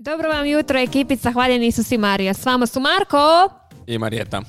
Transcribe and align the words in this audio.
Dobro 0.00 0.28
vam 0.28 0.46
jutro 0.46 0.78
ekipica 0.78 1.32
Hvaljeni 1.32 1.66
Isus 1.66 1.92
i 1.92 1.98
Marija. 1.98 2.34
S 2.34 2.46
vama 2.46 2.66
su 2.66 2.80
Marko. 2.80 3.48
I 3.86 3.98
Marijeta. 3.98 4.42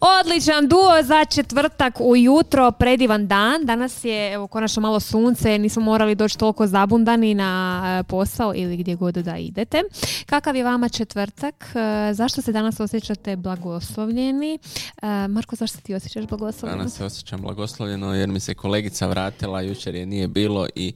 Odličan 0.00 0.68
duo 0.68 1.02
za 1.02 1.24
četvrtak 1.24 1.94
ujutro, 2.00 2.70
predivan 2.72 3.26
dan. 3.26 3.64
Danas 3.64 4.04
je 4.04 4.32
evo, 4.32 4.46
konačno 4.46 4.82
malo 4.82 5.00
sunce, 5.00 5.58
nismo 5.58 5.82
morali 5.82 6.14
doći 6.14 6.38
toliko 6.38 6.66
zabundani 6.66 7.34
na 7.34 7.82
e, 8.00 8.02
posao 8.02 8.54
ili 8.54 8.76
gdje 8.76 8.94
god 8.94 9.14
da 9.14 9.36
idete. 9.36 9.82
Kakav 10.26 10.56
je 10.56 10.64
vama 10.64 10.88
četvrtak? 10.88 11.64
E, 11.74 12.14
zašto 12.14 12.42
se 12.42 12.52
danas 12.52 12.80
osjećate 12.80 13.36
blagoslovljeni? 13.36 14.58
E, 15.02 15.28
Marko, 15.28 15.56
zašto 15.56 15.78
ti 15.80 15.94
osjećaš 15.94 16.24
blagoslovljeno? 16.26 16.78
Danas 16.78 16.96
se 16.96 17.04
osjećam 17.04 17.40
blagoslovljeno 17.40 18.14
jer 18.14 18.28
mi 18.28 18.40
se 18.40 18.54
kolegica 18.54 19.06
vratila, 19.06 19.60
jučer 19.60 19.94
je 19.94 20.06
nije 20.06 20.28
bilo 20.28 20.66
i 20.74 20.92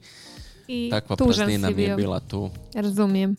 I 0.73 0.89
takva 0.91 1.15
tužan 1.15 1.45
praznina 1.45 1.67
si 1.67 1.73
mi 1.73 1.81
je 1.81 1.87
bio. 1.87 1.95
bila 1.95 2.19
tu. 2.19 2.49
Razumijem. 2.73 3.35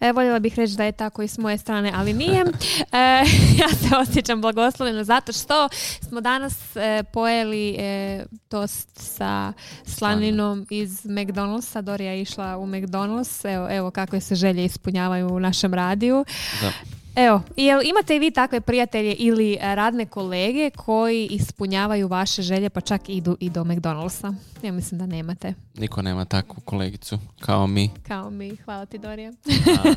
E, 0.00 0.12
voljela 0.12 0.38
bih 0.38 0.58
reći 0.58 0.76
da 0.76 0.84
je 0.84 0.92
tako 0.92 1.22
i 1.22 1.28
s 1.28 1.38
moje 1.38 1.58
strane, 1.58 1.92
ali 1.94 2.12
nije. 2.12 2.44
E, 2.92 2.98
ja 3.62 3.68
se 3.68 3.96
osjećam 3.96 4.40
blagoslovljeno 4.40 5.04
zato 5.04 5.32
što 5.32 5.68
smo 6.08 6.20
danas 6.20 6.76
e, 6.76 7.02
pojeli 7.12 7.76
e, 7.78 8.24
tost 8.48 8.88
sa 8.94 9.52
slaninom 9.84 10.66
iz 10.70 11.04
McDonald'sa. 11.04 11.80
Dorija 11.80 12.12
je 12.12 12.22
išla 12.22 12.56
u 12.56 12.66
McDonald's. 12.66 13.54
Evo, 13.54 13.68
evo 13.70 13.90
kakve 13.90 14.20
se 14.20 14.34
želje 14.34 14.64
ispunjavaju 14.64 15.28
u 15.28 15.40
našem 15.40 15.74
radiju. 15.74 16.24
Da. 16.60 16.72
Evo, 17.16 17.42
jel 17.56 17.80
imate 17.84 18.16
i 18.16 18.18
vi 18.18 18.30
takve 18.30 18.60
prijatelje 18.60 19.14
ili 19.14 19.58
e, 19.60 19.74
radne 19.74 20.06
kolege 20.06 20.70
koji 20.70 21.26
ispunjavaju 21.26 22.08
vaše 22.08 22.42
želje 22.42 22.70
pa 22.70 22.80
čak 22.80 23.08
idu 23.08 23.36
i 23.40 23.50
do 23.50 23.64
McDonald'sa? 23.64 24.34
Ja 24.62 24.72
mislim 24.72 24.98
da 24.98 25.06
nemate. 25.06 25.54
Niko 25.74 26.02
nema 26.02 26.24
takvu 26.24 26.60
kolegicu 26.64 27.18
kao 27.40 27.66
mi. 27.66 27.90
Kao 28.08 28.30
mi. 28.30 28.56
Hvala 28.56 28.86
ti, 28.86 28.98
Dorija. 28.98 29.32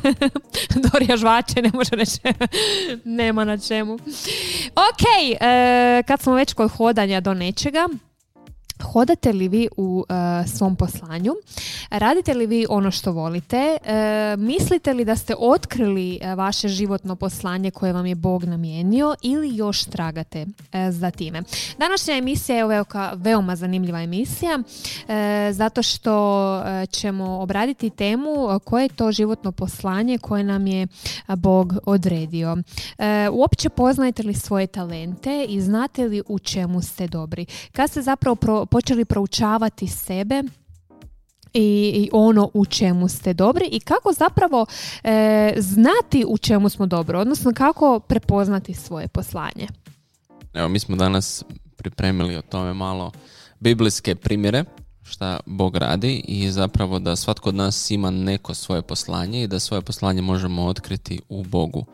Dorija 0.92 1.18
žvače, 1.18 1.62
ne 1.62 1.72
može 1.74 1.96
reći. 1.96 2.20
Nema 3.20 3.44
na 3.44 3.58
čemu. 3.58 3.94
Ok, 4.76 5.04
e, 5.42 6.04
kad 6.08 6.22
smo 6.22 6.34
već 6.34 6.54
kod 6.54 6.72
hodanja 6.72 7.22
do 7.22 7.34
nečega, 7.34 7.88
Hodate 8.84 9.34
li 9.34 9.48
vi 9.48 9.68
u 9.78 10.06
e, 10.10 10.48
svom 10.48 10.76
poslanju? 10.76 11.34
Radite 11.90 12.34
li 12.34 12.48
vi 12.48 12.66
ono 12.70 12.92
što 12.92 13.12
volite? 13.12 13.78
E, 13.84 14.36
mislite 14.38 14.94
li 14.94 15.06
da 15.06 15.16
ste 15.16 15.36
otkrili 15.40 16.20
e, 16.22 16.36
vaše 16.36 16.68
životno 16.68 17.16
poslanje 17.16 17.72
koje 17.72 17.94
vam 17.94 18.06
je 18.06 18.16
Bog 18.16 18.44
namijenio 18.44 19.16
ili 19.22 19.56
još 19.56 19.84
tragate 19.84 20.46
za 20.92 21.12
time? 21.12 21.44
Današnja 21.78 22.16
emisija 22.16 22.58
je 22.58 22.68
veoka, 22.68 23.12
veoma 23.16 23.56
zanimljiva 23.56 24.02
emisija 24.02 24.60
zato 25.52 25.84
što 25.84 26.64
ćemo 26.90 27.40
obraditi 27.40 27.90
temu 27.90 28.60
koje 28.64 28.84
je 28.84 28.90
to 28.90 29.12
životno 29.12 29.52
poslanje 29.52 30.18
koje 30.18 30.44
nam 30.44 30.68
je 30.68 30.88
Bog 31.28 31.74
odredio. 31.86 32.58
Uopće 33.32 33.70
poznajete 33.70 34.24
li 34.24 34.34
svoje 34.34 34.68
talente 34.68 35.46
i 35.50 35.62
znate 35.62 36.06
li 36.06 36.22
u 36.28 36.40
čemu 36.40 36.82
ste 36.82 37.08
dobri? 37.08 37.46
Kad 37.72 37.90
ste 37.90 38.02
zapravo 38.02 38.36
pro- 38.36 38.66
počeli 38.70 39.06
proučavati 39.06 39.88
sebe 39.88 40.44
i, 41.54 41.92
i 41.96 42.10
ono 42.14 42.50
u 42.54 42.66
čemu 42.66 43.08
ste 43.08 43.34
dobri 43.34 43.66
i 43.72 43.80
kako 43.80 44.14
zapravo 44.14 44.66
e, 45.04 45.54
znati 45.58 46.26
u 46.28 46.38
čemu 46.38 46.70
smo 46.70 46.86
dobri, 46.86 47.18
odnosno 47.18 47.54
kako 47.54 48.00
prepoznati 48.00 48.74
svoje 48.74 49.08
poslanje. 49.08 49.68
Evo, 50.54 50.70
mi 50.70 50.80
smo 50.80 50.96
danas 50.96 51.44
pripremili 51.76 52.36
o 52.36 52.42
tome 52.42 52.74
malo 52.74 53.12
biblijske 53.60 54.16
primjere 54.16 54.66
šta 55.10 55.40
Bog 55.46 55.78
radi 55.78 56.24
i 56.28 56.52
zapravo 56.52 57.00
da 57.00 57.16
svatko 57.16 57.50
od 57.50 57.56
nas 57.56 57.92
ima 57.92 58.12
neko 58.12 58.54
svoje 58.54 58.82
poslanje 58.82 59.44
i 59.44 59.48
da 59.48 59.60
svoje 59.60 59.82
poslanje 59.82 60.22
možemo 60.22 60.66
otkriti 60.66 61.22
u 61.30 61.44
Bogu. 61.44 61.86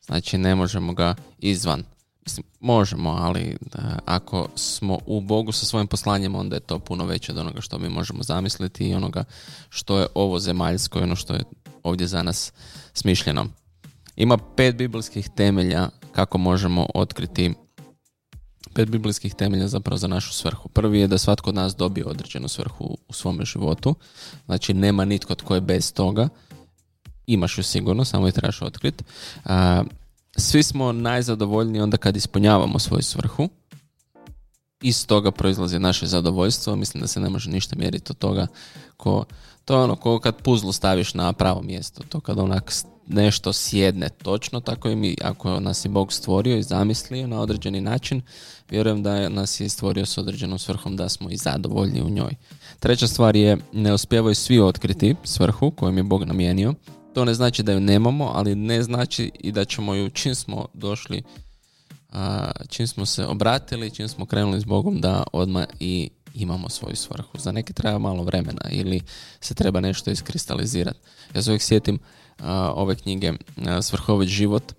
Znači 0.00 0.38
ne 0.38 0.54
možemo 0.54 0.92
ga 0.92 1.14
izvan. 1.38 1.84
Mislim, 2.24 2.46
možemo, 2.60 3.10
ali 3.10 3.56
da, 3.60 3.98
ako 4.04 4.48
smo 4.56 4.98
u 5.06 5.20
Bogu 5.20 5.52
sa 5.52 5.66
svojim 5.66 5.86
poslanjem, 5.86 6.34
onda 6.34 6.56
je 6.56 6.60
to 6.60 6.78
puno 6.78 7.04
veće 7.04 7.32
od 7.32 7.38
onoga 7.38 7.60
što 7.60 7.78
mi 7.78 7.88
možemo 7.88 8.22
zamisliti 8.22 8.88
i 8.88 8.94
onoga 8.94 9.24
što 9.68 9.98
je 9.98 10.06
ovo 10.14 10.38
zemaljsko 10.38 10.98
i 10.98 11.02
ono 11.02 11.16
što 11.16 11.34
je 11.34 11.44
ovdje 11.82 12.06
za 12.06 12.22
nas 12.22 12.52
smišljeno. 12.94 13.46
Ima 14.16 14.38
pet 14.56 14.76
biblijskih 14.76 15.28
temelja 15.36 15.88
kako 16.12 16.38
možemo 16.38 16.86
otkriti 16.94 17.54
pet 18.74 18.88
biblijskih 18.88 19.34
temelja 19.34 19.68
zapravo 19.68 19.98
za 19.98 20.06
našu 20.08 20.32
svrhu. 20.32 20.68
Prvi 20.68 21.00
je 21.00 21.08
da 21.08 21.18
svatko 21.18 21.50
od 21.50 21.54
nas 21.54 21.76
dobije 21.76 22.06
određenu 22.06 22.48
svrhu 22.48 22.96
u 23.08 23.12
svome 23.12 23.44
životu. 23.44 23.94
Znači 24.46 24.74
nema 24.74 25.04
nitko 25.04 25.34
tko 25.34 25.54
je 25.54 25.60
bez 25.60 25.92
toga. 25.92 26.28
Imaš 27.26 27.58
ju 27.58 27.62
sigurno, 27.62 28.04
samo 28.04 28.26
je 28.26 28.32
trebaš 28.32 28.62
otkriti. 28.62 29.04
Svi 30.36 30.62
smo 30.62 30.92
najzadovoljniji 30.92 31.82
onda 31.82 31.96
kad 31.96 32.16
ispunjavamo 32.16 32.78
svoju 32.78 33.02
svrhu. 33.02 33.48
Iz 34.82 35.06
toga 35.06 35.30
proizlazi 35.30 35.78
naše 35.78 36.06
zadovoljstvo. 36.06 36.76
Mislim 36.76 37.00
da 37.00 37.06
se 37.06 37.20
ne 37.20 37.28
može 37.28 37.50
ništa 37.50 37.76
mjeriti 37.76 38.12
od 38.12 38.18
toga. 38.18 38.46
Ko, 38.96 39.24
to 39.64 39.74
je 39.74 39.80
ono 39.82 39.96
ko 39.96 40.18
kad 40.18 40.42
puzlu 40.42 40.72
staviš 40.72 41.14
na 41.14 41.32
pravo 41.32 41.62
mjesto. 41.62 42.02
To 42.08 42.20
kad 42.20 42.38
onak 42.38 42.72
nešto 43.06 43.52
sjedne 43.52 44.08
točno, 44.08 44.60
tako 44.60 44.88
i 44.88 44.96
mi. 44.96 45.16
Ako 45.22 45.60
nas 45.60 45.84
je 45.84 45.88
Bog 45.88 46.12
stvorio 46.12 46.56
i 46.56 46.62
zamislio 46.62 47.26
na 47.26 47.40
određeni 47.40 47.80
način, 47.80 48.22
vjerujem 48.70 49.02
da 49.02 49.16
je 49.16 49.30
nas 49.30 49.60
je 49.60 49.68
stvorio 49.68 50.06
s 50.06 50.18
određenom 50.18 50.58
svrhom 50.58 50.96
da 50.96 51.08
smo 51.08 51.30
i 51.30 51.36
zadovoljni 51.36 52.02
u 52.02 52.10
njoj. 52.10 52.34
Treća 52.78 53.06
stvar 53.06 53.36
je 53.36 53.58
ne 53.72 53.94
uspijevaju 53.94 54.34
svi 54.34 54.60
otkriti 54.60 55.14
svrhu 55.24 55.70
kojom 55.70 55.96
je 55.96 56.02
Bog 56.02 56.24
namijenio. 56.24 56.74
To 57.14 57.24
ne 57.24 57.34
znači 57.34 57.62
da 57.62 57.72
ju 57.72 57.80
nemamo, 57.80 58.30
ali 58.34 58.54
ne 58.54 58.82
znači 58.82 59.30
i 59.40 59.52
da 59.52 59.64
ćemo 59.64 59.94
ju 59.94 60.10
čim 60.10 60.34
smo 60.34 60.66
došli, 60.74 61.22
čim 62.68 62.86
smo 62.86 63.06
se 63.06 63.26
obratili, 63.26 63.90
čim 63.90 64.08
smo 64.08 64.26
krenuli 64.26 64.60
s 64.60 64.64
Bogom 64.64 65.00
da 65.00 65.22
odmah 65.32 65.66
i 65.80 66.10
imamo 66.34 66.68
svoju 66.68 66.96
svrhu. 66.96 67.38
Za 67.38 67.52
neke 67.52 67.72
treba 67.72 67.98
malo 67.98 68.22
vremena 68.22 68.60
ili 68.70 69.00
se 69.40 69.54
treba 69.54 69.80
nešto 69.80 70.10
iskristalizirati. 70.10 70.98
Ja 71.34 71.42
se 71.42 71.50
uvijek 71.50 71.62
sjetim 71.62 71.98
ove 72.74 72.94
knjige 72.94 73.32
Svrhovit 73.82 74.28
život 74.28 74.72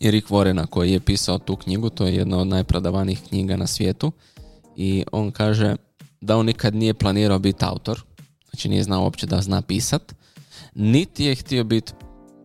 i 0.00 0.10
Rick 0.10 0.28
Warrena 0.28 0.66
koji 0.66 0.92
je 0.92 1.00
pisao 1.00 1.38
tu 1.38 1.56
knjigu, 1.56 1.90
to 1.90 2.06
je 2.06 2.14
jedna 2.14 2.38
od 2.38 2.46
najprodavanijih 2.46 3.20
knjiga 3.28 3.56
na 3.56 3.66
svijetu 3.66 4.12
i 4.76 5.04
on 5.12 5.30
kaže 5.30 5.76
da 6.20 6.36
on 6.36 6.46
nikad 6.46 6.74
nije 6.74 6.94
planirao 6.94 7.38
biti 7.38 7.64
autor, 7.64 8.02
znači 8.50 8.68
nije 8.68 8.82
znao 8.82 9.02
uopće 9.02 9.26
da 9.26 9.42
zna 9.42 9.62
pisat, 9.62 10.14
niti 10.74 11.24
je 11.24 11.34
htio 11.34 11.64
biti 11.64 11.92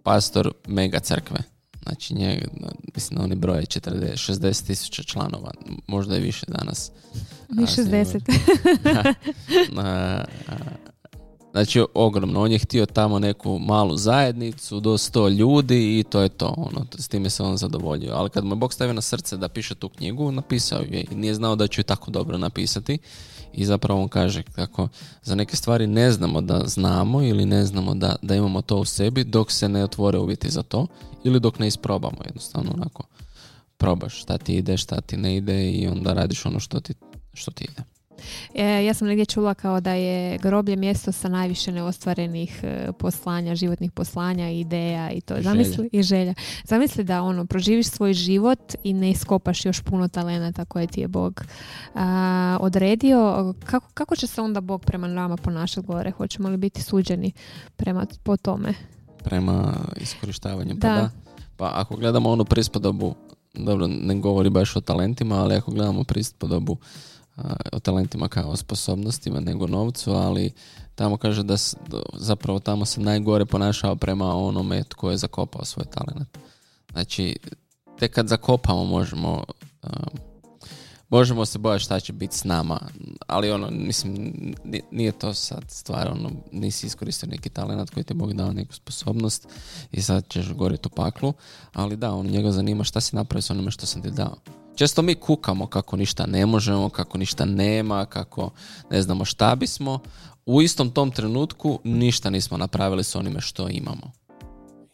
pastor 0.04 0.52
mega 0.68 1.00
crkve. 1.00 1.38
Znači, 1.84 2.14
nje, 2.14 2.48
mislim 2.96 3.18
da 3.18 3.24
oni 3.24 3.36
broje 3.36 3.62
40, 3.62 4.32
60 4.34 4.68
tisuća 4.68 5.04
članova, 5.04 5.52
možda 5.88 6.18
i 6.18 6.22
više 6.22 6.46
danas. 6.48 6.92
Mi 7.50 7.64
A, 7.64 7.68
s 7.68 7.78
njim- 7.78 7.88
60. 7.88 9.14
A, 9.78 10.24
a, 10.48 10.56
Znači, 11.52 11.84
ogromno. 11.94 12.42
On 12.42 12.52
je 12.52 12.60
htio 12.60 12.86
tamo 12.86 13.20
neku 13.20 13.60
malu 13.60 13.98
zajednicu 13.98 14.80
do 14.80 14.98
100 14.98 15.30
ljudi 15.30 16.00
i 16.00 16.04
to 16.04 16.22
je 16.22 16.30
to. 16.30 16.54
Ono, 16.58 16.86
s 16.98 17.08
time 17.08 17.30
se 17.30 17.44
on 17.44 17.58
zadovoljio. 17.58 18.14
Ali 18.14 18.30
kad 18.30 18.46
mu 18.46 18.52
je 18.52 18.56
Bog 18.56 18.74
stavio 18.74 18.94
na 18.94 19.02
srce 19.02 19.38
da 19.38 19.50
piše 19.50 19.76
tu 19.76 19.90
knjigu, 19.90 20.32
napisao 20.32 20.80
je 20.82 21.06
i 21.12 21.16
nije 21.16 21.34
znao 21.36 21.56
da 21.56 21.68
će 21.68 21.80
ju 21.80 21.84
tako 21.84 22.12
dobro 22.12 22.38
napisati. 22.38 22.98
I 23.54 23.66
zapravo 23.66 24.02
on 24.02 24.08
kaže 24.08 24.44
kako 24.44 24.88
za 25.24 25.36
neke 25.36 25.56
stvari 25.56 25.88
ne 25.88 26.12
znamo 26.12 26.42
da 26.42 26.62
znamo 26.66 27.22
ili 27.22 27.46
ne 27.46 27.66
znamo 27.66 27.96
da, 27.96 28.16
da 28.22 28.36
imamo 28.36 28.62
to 28.62 28.78
u 28.78 28.86
sebi 28.86 29.24
dok 29.24 29.52
se 29.52 29.70
ne 29.70 29.84
otvore 29.84 30.18
uvjeti 30.18 30.50
za 30.50 30.64
to 30.64 30.88
ili 31.24 31.40
dok 31.40 31.60
ne 31.60 31.68
isprobamo 31.68 32.18
jednostavno 32.26 32.72
onako 32.74 33.04
probaš 33.78 34.22
šta 34.22 34.38
ti 34.38 34.56
ide, 34.56 34.78
šta 34.78 35.02
ti 35.02 35.18
ne 35.18 35.38
ide 35.38 35.72
i 35.72 35.88
onda 35.88 36.14
radiš 36.14 36.46
ono 36.46 36.60
što 36.60 36.80
ti, 36.80 36.94
što 37.34 37.52
ti 37.52 37.64
ide. 37.72 37.91
E, 38.56 38.86
ja 38.86 38.94
sam 38.94 39.08
negdje 39.08 39.26
čula 39.26 39.54
kao 39.54 39.80
da 39.80 39.94
je 39.94 40.38
groblje 40.38 40.76
mjesto 40.76 41.12
sa 41.12 41.30
najviše 41.30 41.72
neostvarenih 41.72 42.60
e, 42.64 42.92
poslanja, 43.00 43.56
životnih 43.56 43.92
poslanja, 43.92 44.50
ideja 44.50 45.12
i 45.12 45.22
to. 45.22 45.38
I 45.38 45.44
Zamisli 45.44 45.90
i 45.92 46.04
želja. 46.04 46.34
Zamisli 46.64 47.04
da 47.04 47.22
ono 47.22 47.46
proživiš 47.46 47.88
svoj 47.88 48.14
život 48.14 48.76
i 48.84 48.94
ne 48.94 49.10
iskopaš 49.10 49.66
još 49.66 49.82
puno 49.82 50.08
talenata 50.08 50.66
koje 50.66 50.88
ti 50.88 51.02
je 51.02 51.08
Bog 51.08 51.42
a, 51.96 52.58
odredio. 52.62 53.54
Kako, 53.66 53.88
kako 53.94 54.16
će 54.16 54.28
se 54.28 54.42
onda 54.42 54.62
Bog 54.62 54.86
prema 54.86 55.08
nama 55.08 55.38
ponašati 55.38 55.88
gore? 55.88 56.12
Hoćemo 56.12 56.50
li 56.50 56.58
biti 56.58 56.82
suđeni 56.84 57.32
prema 57.76 58.06
po 58.24 58.38
tome? 58.38 58.74
prema 59.24 59.74
iskorištavanju. 59.96 60.76
Pa 60.82 60.88
Da. 60.88 60.96
da. 60.96 61.10
Pa 61.58 61.72
ako 61.74 61.96
gledamo 61.96 62.30
onu 62.30 62.46
prispodobu, 62.46 63.16
dobro, 63.54 63.88
ne 63.88 64.16
govori 64.16 64.50
baš 64.50 64.76
o 64.76 64.82
talentima, 64.82 65.36
ali 65.36 65.56
ako 65.56 65.72
gledamo 65.72 66.04
prispodobu 66.04 66.78
o 67.72 67.80
talentima 67.80 68.28
kao 68.28 68.56
sposobnostima 68.56 69.40
nego 69.40 69.68
novcu, 69.68 70.12
ali 70.12 70.52
tamo 70.96 71.18
kaže 71.18 71.44
da 71.44 71.56
zapravo 72.14 72.60
tamo 72.60 72.86
se 72.86 73.02
najgore 73.02 73.46
ponašao 73.46 73.96
prema 73.96 74.36
onome 74.36 74.84
tko 74.84 75.12
je 75.12 75.18
zakopao 75.18 75.66
svoj 75.66 75.86
talent. 75.86 76.38
Znači, 76.92 77.38
tek 78.00 78.14
kad 78.14 78.28
zakopamo 78.28 78.84
možemo 78.84 79.44
a, 79.84 79.90
možemo 81.12 81.46
se 81.46 81.60
bojati 81.60 81.84
šta 81.84 82.00
će 82.00 82.14
biti 82.14 82.38
s 82.38 82.44
nama, 82.44 82.80
ali 83.28 83.52
ono, 83.52 83.70
mislim, 83.72 84.34
nije 84.92 85.12
to 85.12 85.34
sad 85.34 85.64
stvar, 85.68 86.08
ono, 86.08 86.32
nisi 86.52 86.88
iskoristio 86.88 87.30
neki 87.30 87.50
talent 87.50 87.90
koji 87.90 88.04
ti 88.04 88.12
je 88.12 88.16
Bog 88.16 88.34
dao 88.34 88.54
neku 88.54 88.74
sposobnost 88.74 89.48
i 89.92 90.02
sad 90.02 90.28
ćeš 90.28 90.54
goriti 90.54 90.88
u 90.92 90.96
paklu, 90.96 91.34
ali 91.74 91.98
da, 91.98 92.14
on 92.14 92.26
njega 92.26 92.52
zanima 92.52 92.84
šta 92.84 93.02
si 93.02 93.16
napravio 93.16 93.42
s 93.42 93.50
onome 93.50 93.72
što 93.72 93.86
sam 93.86 94.02
ti 94.02 94.12
dao. 94.12 94.36
Često 94.76 95.02
mi 95.02 95.16
kukamo 95.16 95.68
kako 95.68 95.98
ništa 95.98 96.26
ne 96.26 96.46
možemo, 96.46 96.90
kako 96.90 97.18
ništa 97.18 97.46
nema, 97.46 98.06
kako 98.06 98.52
ne 98.90 99.02
znamo 99.02 99.26
šta 99.26 99.56
bismo. 99.56 100.00
U 100.46 100.62
istom 100.62 100.92
tom 100.92 101.12
trenutku 101.12 101.80
ništa 101.84 102.30
nismo 102.30 102.58
napravili 102.58 103.04
s 103.04 103.16
onime 103.16 103.42
što 103.42 103.70
imamo. 103.70 104.12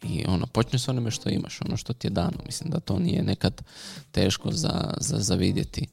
I 0.02 0.24
ono, 0.28 0.46
počni 0.46 0.78
s 0.78 0.88
onime 0.88 1.10
što 1.10 1.30
imaš, 1.30 1.60
ono 1.62 1.76
što 1.76 1.92
ti 1.92 2.06
je 2.06 2.10
dano. 2.10 2.38
Mislim 2.46 2.70
da 2.70 2.80
to 2.80 2.98
nije 2.98 3.22
nekad 3.22 3.62
teško 4.10 4.52
za, 4.52 4.94
za, 5.00 5.18
za 5.18 5.34
vidjeti. 5.34 5.86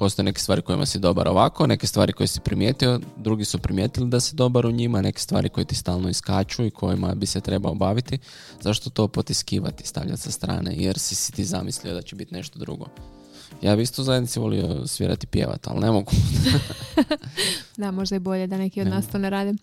Postoje 0.00 0.24
neke 0.24 0.40
stvari 0.40 0.62
kojima 0.62 0.86
si 0.86 0.98
dobar 0.98 1.28
ovako, 1.28 1.66
neke 1.66 1.86
stvari 1.86 2.12
koje 2.12 2.26
si 2.26 2.40
primijetio, 2.40 3.00
drugi 3.16 3.44
su 3.44 3.58
primijetili 3.58 4.08
da 4.08 4.20
si 4.20 4.36
dobar 4.36 4.66
u 4.66 4.70
njima, 4.70 5.02
neke 5.02 5.20
stvari 5.20 5.48
koje 5.48 5.64
ti 5.64 5.74
stalno 5.74 6.08
iskaču 6.08 6.64
i 6.64 6.70
kojima 6.70 7.14
bi 7.14 7.26
se 7.26 7.40
trebao 7.40 7.74
baviti. 7.74 8.18
Zašto 8.60 8.90
to 8.90 9.08
potiskivati, 9.08 9.86
stavljati 9.86 10.20
sa 10.20 10.30
strane, 10.30 10.74
jer 10.76 10.98
si, 10.98 11.14
si 11.14 11.32
ti 11.32 11.44
zamislio 11.44 11.94
da 11.94 12.02
će 12.02 12.16
biti 12.16 12.34
nešto 12.34 12.58
drugo. 12.58 12.86
Ja 13.62 13.76
bi 13.76 13.82
isto 13.82 14.02
zajednici 14.02 14.40
volio 14.40 14.86
svirati 14.86 15.26
pjevati, 15.26 15.68
ali 15.70 15.80
ne 15.80 15.90
mogu. 15.90 16.12
da, 17.80 17.90
možda 17.90 18.16
je 18.16 18.20
bolje 18.20 18.46
da 18.46 18.58
neki 18.58 18.80
od 18.80 18.86
nas 18.86 19.08
to 19.08 19.18
ne 19.18 19.30
rade. 19.30 19.54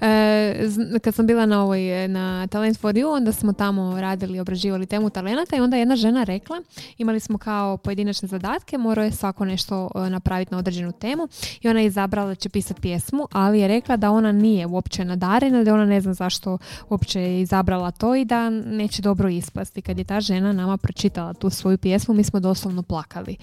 E, 0.00 0.68
kad 1.02 1.14
sam 1.14 1.26
bila 1.26 1.46
na 1.46 1.62
ovoj, 1.62 2.08
na 2.08 2.46
Talent 2.46 2.78
for 2.78 2.94
You, 2.94 3.16
onda 3.16 3.32
smo 3.32 3.52
tamo 3.52 4.00
radili, 4.00 4.40
obraživali 4.40 4.86
temu 4.86 5.10
talenata 5.10 5.56
i 5.56 5.60
onda 5.60 5.76
jedna 5.76 5.96
žena 5.96 6.24
rekla, 6.24 6.62
imali 6.98 7.20
smo 7.20 7.38
kao 7.38 7.76
pojedinačne 7.76 8.28
zadatke, 8.28 8.78
morao 8.78 9.04
je 9.04 9.12
svako 9.12 9.44
nešto 9.44 9.90
e, 9.94 10.10
napraviti 10.10 10.52
na 10.52 10.58
određenu 10.58 10.92
temu 10.92 11.28
i 11.60 11.68
ona 11.68 11.80
je 11.80 11.86
izabrala 11.86 12.28
da 12.28 12.34
će 12.34 12.48
pisati 12.48 12.80
pjesmu, 12.80 13.26
ali 13.32 13.60
je 13.60 13.68
rekla 13.68 13.96
da 13.96 14.10
ona 14.10 14.32
nije 14.32 14.66
uopće 14.66 15.04
nadarena, 15.04 15.64
da 15.64 15.74
ona 15.74 15.86
ne 15.86 16.00
zna 16.00 16.14
zašto 16.14 16.58
uopće 16.88 17.20
je 17.20 17.40
izabrala 17.40 17.90
to 17.90 18.14
i 18.14 18.24
da 18.24 18.50
neće 18.50 19.02
dobro 19.02 19.28
ispasti. 19.28 19.82
Kad 19.82 19.98
je 19.98 20.04
ta 20.04 20.20
žena 20.20 20.52
nama 20.52 20.76
pročitala 20.76 21.34
tu 21.34 21.50
svoju 21.50 21.78
pjesmu, 21.78 22.14
mi 22.14 22.24
smo 22.24 22.40
doslovno 22.40 22.82
plakali. 22.82 23.36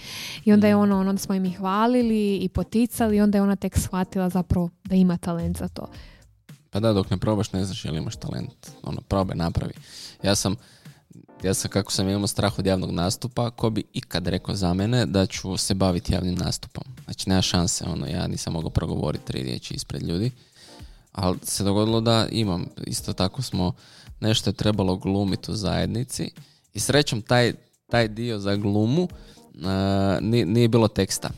I 0.46 0.54
onda 0.54 0.68
je 0.68 0.76
mm. 0.76 0.80
ono, 0.80 1.00
onda 1.00 1.18
smo 1.18 1.36
im 1.36 1.46
ih 1.46 1.58
hvalili 1.58 2.38
i 2.38 2.50
poticali 2.50 3.18
i 3.18 3.22
onda 3.22 3.38
je 3.38 3.42
ona 3.42 3.56
tek 3.56 3.78
shvatila 3.78 4.19
zapravo 4.28 4.70
da 4.84 4.96
ima 4.96 5.18
talent 5.18 5.58
za 5.58 5.68
to. 5.68 5.88
Pa 6.70 6.80
da, 6.80 6.94
dok 6.94 7.10
ne 7.10 7.18
probaš 7.18 7.54
ne 7.54 7.66
znaš 7.66 7.86
je 7.86 7.92
li 7.92 7.98
imaš 7.98 8.16
talent. 8.16 8.70
Ono, 8.84 9.02
probe, 9.02 9.36
napravi. 9.36 9.74
Ja 10.24 10.36
sam, 10.36 10.56
ja 11.44 11.54
sam 11.54 11.72
kako 11.72 11.92
sam 11.92 12.10
imao 12.10 12.28
strah 12.28 12.60
od 12.60 12.66
javnog 12.66 12.92
nastupa, 12.92 13.50
ko 13.50 13.70
bi 13.70 13.84
ikad 13.94 14.28
rekao 14.28 14.56
za 14.56 14.74
mene 14.74 15.06
da 15.06 15.26
ću 15.26 15.58
se 15.58 15.74
baviti 15.74 16.14
javnim 16.14 16.36
nastupom. 16.36 16.84
Znači, 17.04 17.30
nema 17.30 17.42
šanse, 17.42 17.86
ono, 17.86 18.08
ja 18.08 18.28
nisam 18.28 18.54
mogao 18.54 18.70
progovoriti 18.70 19.26
tri 19.26 19.44
riječi 19.44 19.74
ispred 19.74 20.04
ljudi. 20.04 20.32
Ali 21.12 21.38
se 21.44 21.64
dogodilo 21.64 22.02
da 22.02 22.28
imam, 22.32 22.66
isto 22.88 23.14
tako 23.14 23.42
smo, 23.42 23.74
nešto 24.20 24.50
je 24.50 24.54
trebalo 24.54 24.96
glumiti 24.96 25.52
u 25.52 25.56
zajednici 25.56 26.32
i 26.74 26.80
srećom 26.80 27.22
taj, 27.22 27.54
taj 27.90 28.08
dio 28.08 28.40
za 28.40 28.56
glumu 28.56 29.08
nije, 30.22 30.46
nije 30.46 30.68
bilo 30.68 30.88
teksta. 30.88 31.30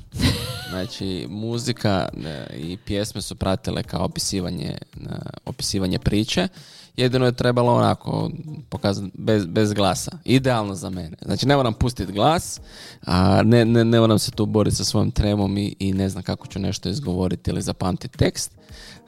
Znači, 0.69 1.27
muzika 1.29 2.09
e, 2.25 2.57
i 2.57 2.77
pjesme 2.77 3.21
su 3.21 3.35
pratile 3.35 3.83
kao 3.83 4.05
opisivanje, 4.05 4.67
e, 4.69 5.09
opisivanje 5.45 5.99
priče. 5.99 6.47
Jedino 6.97 7.25
je 7.25 7.31
trebalo 7.31 7.73
onako 7.73 8.31
pokazati 8.69 9.11
bez, 9.13 9.45
bez 9.45 9.73
glasa. 9.73 10.11
Idealno 10.25 10.75
za 10.75 10.89
mene. 10.89 11.17
Znači, 11.25 11.47
ne 11.47 11.55
moram 11.55 11.73
pustiti 11.73 12.11
glas, 12.11 12.61
a 13.05 13.43
ne, 13.43 13.65
ne, 13.65 13.85
ne 13.85 13.99
moram 13.99 14.19
se 14.19 14.31
tu 14.31 14.45
boriti 14.45 14.75
sa 14.75 14.83
svojom 14.83 15.11
tremom 15.11 15.57
i, 15.57 15.75
i 15.79 15.93
ne 15.93 16.09
znam 16.09 16.23
kako 16.23 16.47
ću 16.47 16.59
nešto 16.59 16.89
izgovoriti 16.89 17.51
ili 17.51 17.61
zapamtiti 17.61 18.17
tekst, 18.17 18.51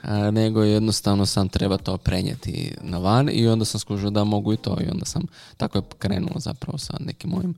a, 0.01 0.31
nego 0.31 0.63
jednostavno 0.63 1.25
sam 1.25 1.50
treba 1.50 1.77
to 1.77 1.97
prenijeti 1.97 2.75
na 2.81 2.97
van 2.97 3.30
i 3.31 3.47
onda 3.47 3.65
sam 3.65 3.80
skužio 3.80 4.09
da 4.09 4.24
mogu 4.24 4.53
i 4.53 4.57
to 4.57 4.77
i 4.81 4.89
onda 4.91 5.06
sam 5.06 5.24
tako 5.57 5.77
je 5.77 5.83
krenulo 6.00 6.36
zapravo 6.39 6.77
sa 6.77 6.94
nekim 7.00 7.29
mojim 7.29 7.56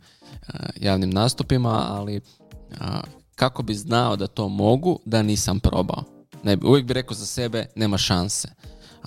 javnim 0.76 1.10
nastupima, 1.10 1.86
ali 1.88 2.22
kako 3.36 3.64
bi 3.64 3.76
znao 3.76 4.16
da 4.16 4.28
to 4.28 4.50
mogu, 4.50 5.00
da 5.06 5.22
nisam 5.22 5.60
probao. 5.60 6.04
Ne, 6.44 6.58
uvijek 6.64 6.86
bi 6.86 6.94
rekao 6.94 7.16
za 7.16 7.26
sebe, 7.26 7.66
nema 7.76 7.98
šanse. 7.98 8.48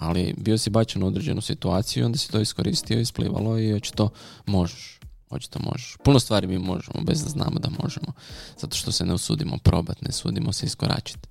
Ali 0.00 0.34
bio 0.36 0.58
si 0.58 0.70
bačen 0.70 1.02
u 1.02 1.06
određenu 1.06 1.40
situaciju 1.40 2.00
i 2.00 2.04
onda 2.04 2.18
si 2.18 2.30
to 2.30 2.40
iskoristio, 2.40 3.00
isplivalo 3.00 3.58
i 3.58 3.72
očito 3.72 4.08
možeš. 4.46 4.98
Očito 5.30 5.58
možeš. 5.70 5.96
Puno 6.04 6.20
stvari 6.20 6.46
mi 6.46 6.58
možemo, 6.58 7.04
bez 7.04 7.22
da 7.22 7.28
znamo 7.28 7.58
da 7.58 7.68
možemo. 7.82 8.12
Zato 8.58 8.76
što 8.76 8.92
se 8.92 9.06
ne 9.06 9.14
usudimo 9.14 9.58
probati, 9.58 10.04
ne 10.04 10.12
sudimo 10.12 10.52
se 10.52 10.66
iskoračiti. 10.66 11.28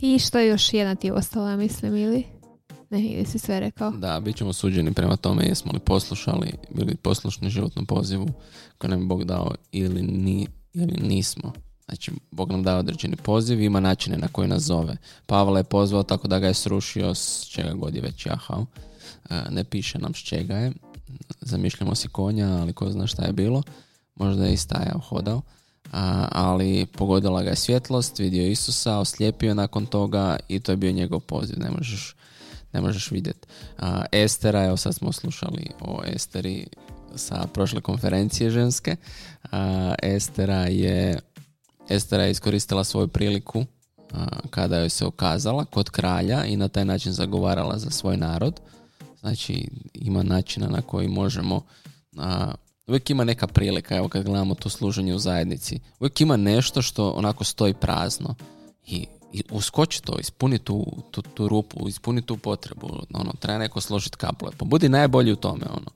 I 0.00 0.18
što 0.18 0.38
je 0.38 0.48
još 0.48 0.72
jedna 0.72 0.94
ti 0.94 1.10
ostala, 1.10 1.56
mislim, 1.56 1.96
ili? 1.96 2.24
Ne, 2.90 3.06
ili 3.06 3.24
si 3.26 3.38
sve 3.38 3.60
rekao? 3.60 3.90
Da, 3.90 4.20
bit 4.20 4.36
ćemo 4.36 4.52
suđeni 4.52 4.92
prema 4.92 5.16
tome 5.16 5.44
jesmo 5.44 5.72
li 5.72 5.78
poslušali, 5.78 6.52
bili 6.70 6.96
poslušni 6.96 7.50
životnom 7.50 7.86
pozivu 7.86 8.28
koji 8.78 8.90
nam 8.90 9.00
je 9.00 9.06
Bog 9.06 9.24
dao 9.24 9.54
ili, 9.72 10.02
ni, 10.02 10.46
ili 10.72 10.96
nismo. 11.02 11.52
Znači, 11.92 12.12
Bog 12.30 12.52
nam 12.52 12.62
daje 12.62 12.76
određeni 12.78 13.16
poziv 13.16 13.62
ima 13.62 13.80
načine 13.80 14.18
na 14.18 14.28
koji 14.28 14.48
nas 14.48 14.62
zove. 14.62 14.96
Pavla 15.26 15.58
je 15.58 15.64
pozvao 15.64 16.02
tako 16.02 16.28
da 16.28 16.38
ga 16.38 16.46
je 16.46 16.54
srušio 16.54 17.14
s 17.14 17.44
čega 17.44 17.72
god 17.72 17.94
je 17.94 18.00
već 18.02 18.26
jahao. 18.26 18.66
E, 19.30 19.42
ne 19.50 19.64
piše 19.64 19.98
nam 19.98 20.14
s 20.14 20.18
čega 20.18 20.56
je. 20.56 20.72
Zamišljamo 21.40 21.94
si 21.94 22.08
konja, 22.08 22.48
ali 22.48 22.72
ko 22.72 22.90
zna 22.90 23.06
šta 23.06 23.24
je 23.24 23.32
bilo. 23.32 23.62
Možda 24.14 24.46
je 24.46 24.52
i 24.52 24.56
stajao, 24.56 25.00
hodao. 25.08 25.42
ali 26.30 26.86
pogodila 26.86 27.42
ga 27.42 27.50
je 27.50 27.56
svjetlost, 27.56 28.18
vidio 28.18 28.46
Isusa, 28.46 28.98
oslijepio 28.98 29.54
nakon 29.54 29.86
toga 29.86 30.36
i 30.48 30.60
to 30.60 30.72
je 30.72 30.76
bio 30.76 30.92
njegov 30.92 31.20
poziv. 31.20 31.58
Ne 31.58 31.70
možeš, 31.70 32.16
ne 32.72 32.80
možeš 32.80 33.10
vidjeti. 33.10 33.48
Estera, 34.12 34.64
evo 34.64 34.76
sad 34.76 34.94
smo 34.94 35.12
slušali 35.12 35.66
o 35.80 36.02
Esteri 36.06 36.66
sa 37.14 37.46
prošle 37.54 37.80
konferencije 37.80 38.50
ženske. 38.50 38.96
Estera 40.02 40.66
je 40.66 41.20
Estera 41.88 42.24
je 42.24 42.30
iskoristila 42.30 42.84
svoju 42.84 43.08
priliku 43.08 43.64
kada 44.50 44.78
joj 44.78 44.88
se 44.88 45.06
okazala 45.06 45.64
kod 45.64 45.90
kralja 45.90 46.44
i 46.44 46.56
na 46.56 46.68
taj 46.68 46.84
način 46.84 47.12
zagovarala 47.12 47.78
za 47.78 47.90
svoj 47.90 48.16
narod. 48.16 48.60
Znači 49.20 49.68
ima 49.94 50.22
načina 50.22 50.68
na 50.68 50.82
koji 50.82 51.08
možemo 51.08 51.60
uvijek 52.86 53.10
ima 53.10 53.24
neka 53.24 53.46
prilika, 53.46 53.96
evo 53.96 54.08
kad 54.08 54.24
gledamo 54.24 54.54
to 54.54 54.68
služenje 54.68 55.14
u 55.14 55.18
zajednici, 55.18 55.80
uvijek 56.00 56.20
ima 56.20 56.36
nešto 56.36 56.82
što 56.82 57.10
onako 57.10 57.44
stoji 57.44 57.74
prazno 57.74 58.34
i, 58.86 59.06
i 59.32 59.42
uskoči 59.50 60.02
to, 60.02 60.18
ispuni 60.18 60.58
tu, 60.58 60.86
tu, 61.10 61.22
tu 61.22 61.48
rupu, 61.48 61.88
ispuni 61.88 62.22
tu 62.22 62.36
potrebu, 62.36 62.88
ono, 63.14 63.32
treba 63.40 63.58
neko 63.58 63.80
složiti 63.80 64.16
kablove, 64.16 64.56
pa 64.58 64.64
budi 64.64 64.88
najbolji 64.88 65.32
u 65.32 65.36
tome, 65.36 65.66
ono. 65.70 65.90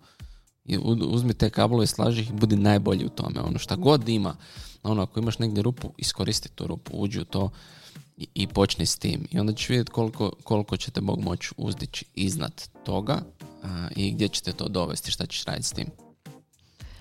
Uzmi 1.08 1.34
te 1.34 1.50
kablove 1.50 1.84
i 1.84 1.86
slaži 1.86 2.22
ih 2.22 2.30
i 2.30 2.32
budi 2.32 2.56
najbolji 2.56 3.06
u 3.06 3.08
tome, 3.08 3.40
ono, 3.40 3.58
šta 3.58 3.76
god 3.76 4.08
ima, 4.08 4.36
ono, 4.82 5.02
ako 5.02 5.20
imaš 5.20 5.38
negdje 5.38 5.62
rupu, 5.62 5.92
iskoristi 5.96 6.48
tu 6.48 6.66
rupu, 6.66 6.92
uđi 6.94 7.20
u 7.20 7.24
to 7.24 7.50
i, 8.16 8.26
i 8.34 8.46
počni 8.46 8.86
s 8.86 8.98
tim. 8.98 9.28
I 9.30 9.40
onda 9.40 9.52
ćeš 9.52 9.68
vidjeti 9.68 9.90
koliko, 9.90 10.30
koliko 10.44 10.76
će 10.76 10.90
te 10.90 11.00
Bog 11.00 11.20
moći 11.20 11.50
uzdići 11.56 12.04
iznad 12.14 12.68
toga 12.84 13.22
i 13.96 14.12
gdje 14.12 14.28
ćete 14.28 14.52
to 14.52 14.68
dovesti, 14.68 15.10
šta 15.10 15.26
ćeš 15.26 15.44
raditi 15.44 15.66
s 15.66 15.72
tim. 15.72 16.05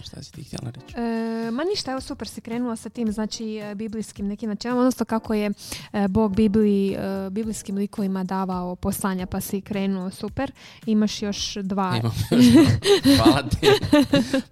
Šta 0.05 0.23
si 0.23 0.31
ti 0.31 0.43
htjela 0.43 0.71
reći? 0.71 0.93
E, 0.97 1.51
ma 1.51 1.63
ništa, 1.63 1.91
evo 1.91 2.01
super 2.01 2.27
si 2.27 2.41
krenula 2.41 2.75
sa 2.75 2.89
tim, 2.89 3.11
znači 3.11 3.55
e, 3.57 3.75
biblijskim 3.75 4.27
nekim 4.27 4.49
načelom, 4.49 4.77
odnosno 4.77 5.05
kako 5.05 5.33
je 5.33 5.51
e, 5.93 6.07
Bog 6.07 6.35
Bibliji, 6.35 6.93
e, 6.93 7.29
biblijskim 7.29 7.77
likovima 7.77 8.23
davao 8.23 8.75
poslanja, 8.75 9.25
pa 9.25 9.41
si 9.41 9.61
krenuo 9.61 10.09
super. 10.09 10.51
Imaš 10.85 11.21
još 11.21 11.55
dva. 11.55 11.97
Imam 11.99 12.13
još 12.31 12.45
dva. 12.45 12.63
Hvala 13.17 13.49
ti. 13.49 13.67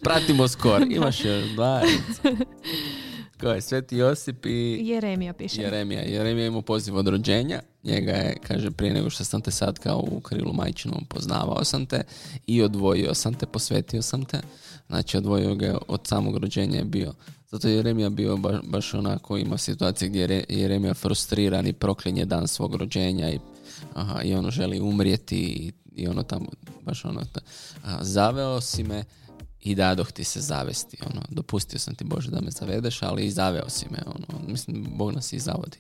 Pratimo 0.02 0.48
skor. 0.48 0.82
Imaš 0.90 1.26
još 1.26 1.44
dva. 1.54 1.82
Ko 3.44 3.50
je? 3.50 3.62
Sveti 3.62 3.98
Josip 3.98 4.46
i... 4.46 4.80
Jeremija 4.82 5.34
piše. 5.34 5.62
Jeremija. 5.62 6.02
Jeremija 6.02 6.48
ima 6.48 6.62
poziv 6.62 6.96
od 6.96 7.08
rođenja. 7.08 7.62
Njega 7.84 8.12
je, 8.12 8.38
kaže, 8.48 8.72
prije 8.72 8.94
nego 8.94 9.10
što 9.10 9.24
sam 9.24 9.42
te 9.42 9.52
sad 9.52 9.80
kao 9.80 10.04
u 10.12 10.20
krilu 10.20 10.54
majčinom 10.54 11.06
poznavao 11.10 11.64
sam 11.64 11.86
te 11.86 12.04
i 12.48 12.62
odvojio 12.62 13.14
sam 13.14 13.34
te, 13.34 13.46
posvetio 13.46 14.02
sam 14.02 14.26
te. 14.26 14.42
Znači, 14.88 15.18
odvojio 15.18 15.56
ga 15.56 15.78
od 15.88 16.02
samog 16.08 16.38
rođenja 16.38 16.78
je 16.78 16.86
bio. 16.86 17.14
Zato 17.52 17.68
je 17.68 17.76
Jeremija 17.76 18.10
bio 18.10 18.38
baš, 18.38 18.56
baš 18.64 18.94
onako, 18.94 19.38
ima 19.38 19.58
situacije 19.58 20.10
gdje 20.10 20.22
je 20.22 20.46
Jeremija 20.50 20.94
frustriran 20.94 21.68
i 21.68 21.74
proklinje 21.74 22.26
dan 22.26 22.48
svog 22.48 22.76
rođenja 22.76 23.30
i, 23.30 23.40
aha, 23.94 24.22
i 24.22 24.34
ono 24.34 24.52
želi 24.52 24.82
umrijeti 24.82 25.38
i, 25.38 25.72
i 25.96 26.08
ono 26.08 26.24
tamo, 26.24 26.46
baš 26.82 27.06
ono, 27.06 27.22
ta, 27.32 27.42
zaveo 28.02 28.62
si 28.62 28.84
me 28.84 29.04
i 29.62 29.76
dadoh 29.76 30.12
ti 30.12 30.24
se 30.24 30.42
zavesti, 30.42 30.98
ono, 31.14 31.22
dopustio 31.30 31.80
sam 31.80 31.96
ti 31.96 32.04
Bože 32.04 32.32
da 32.32 32.42
me 32.42 32.52
zavedeš, 32.52 33.04
ali 33.04 33.26
i 33.26 33.32
zaveo 33.32 33.70
si 33.70 33.86
me, 33.92 33.98
ono, 34.06 34.48
mislim, 34.48 34.86
Bog 34.98 35.12
nas 35.12 35.34
i 35.34 35.40
zavodi 35.40 35.78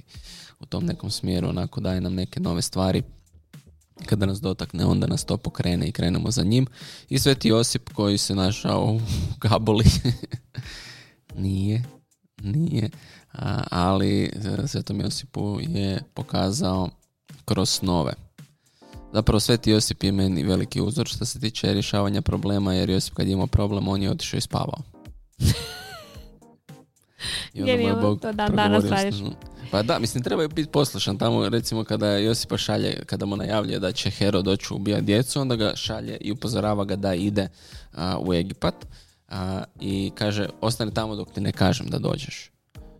u 0.59 0.65
tom 0.65 0.85
nekom 0.85 1.11
smjeru, 1.11 1.49
onako 1.49 1.81
daje 1.81 2.01
nam 2.01 2.13
neke 2.13 2.39
nove 2.39 2.61
stvari, 2.61 3.03
kada 4.05 4.25
nas 4.25 4.41
dotakne, 4.41 4.85
onda 4.85 5.07
nas 5.07 5.25
to 5.25 5.37
pokrene 5.37 5.87
i 5.87 5.91
krenemo 5.91 6.31
za 6.31 6.43
njim. 6.43 6.67
I 7.09 7.19
Sveti 7.19 7.47
Josip 7.47 7.89
koji 7.89 8.17
se 8.17 8.35
našao 8.35 8.83
u 8.83 8.99
Kabuli 9.39 9.85
nije, 11.35 11.83
Nije. 12.43 12.89
A, 13.33 13.63
ali 13.71 14.31
Svetom 14.67 15.01
Josipu 15.01 15.59
je 15.61 16.01
pokazao 16.13 16.89
kroz 17.45 17.69
snove. 17.69 18.13
Zapravo 19.13 19.39
Sveti 19.39 19.71
Josip 19.71 20.03
je 20.03 20.11
meni 20.11 20.43
veliki 20.43 20.81
uzor 20.81 21.07
što 21.07 21.25
se 21.25 21.39
tiče 21.39 21.73
rješavanja 21.73 22.21
problema, 22.21 22.73
jer 22.73 22.89
Josip 22.89 23.13
kad 23.13 23.27
je 23.27 23.33
imao 23.33 23.47
problem, 23.47 23.87
on 23.87 24.01
je 24.01 24.11
otišao 24.11 24.37
i 24.37 24.41
spavao. 24.41 24.77
I 27.53 27.61
onda 27.61 27.73
mu 27.75 27.87
je 27.87 27.93
Bog 27.93 28.21
to 28.21 28.31
dan 28.31 28.55
danas 28.55 28.83
Pa 29.73 29.81
da, 29.81 29.99
mislim, 29.99 30.23
treba 30.23 30.47
biti 30.47 30.71
poslušan. 30.71 31.17
Tamo, 31.17 31.49
recimo, 31.49 31.83
kada 31.83 32.07
Josipa 32.07 32.57
šalje, 32.57 33.03
kada 33.05 33.25
mu 33.25 33.35
najavljuje 33.35 33.79
da 33.79 33.91
će 33.91 34.09
Hero 34.09 34.41
doći 34.41 34.73
ubijati 34.73 35.03
djecu, 35.03 35.41
onda 35.41 35.55
ga 35.55 35.75
šalje 35.75 36.17
i 36.21 36.31
upozorava 36.31 36.85
ga 36.85 36.95
da 36.95 37.13
ide 37.13 37.47
u 38.19 38.33
Egipat 38.33 38.75
i 39.79 40.11
kaže, 40.15 40.49
ostani 40.61 40.93
tamo 40.93 41.15
dok 41.15 41.31
ti 41.31 41.41
ne 41.41 41.51
kažem 41.51 41.87
da 41.87 41.97
dođeš. 41.97 42.51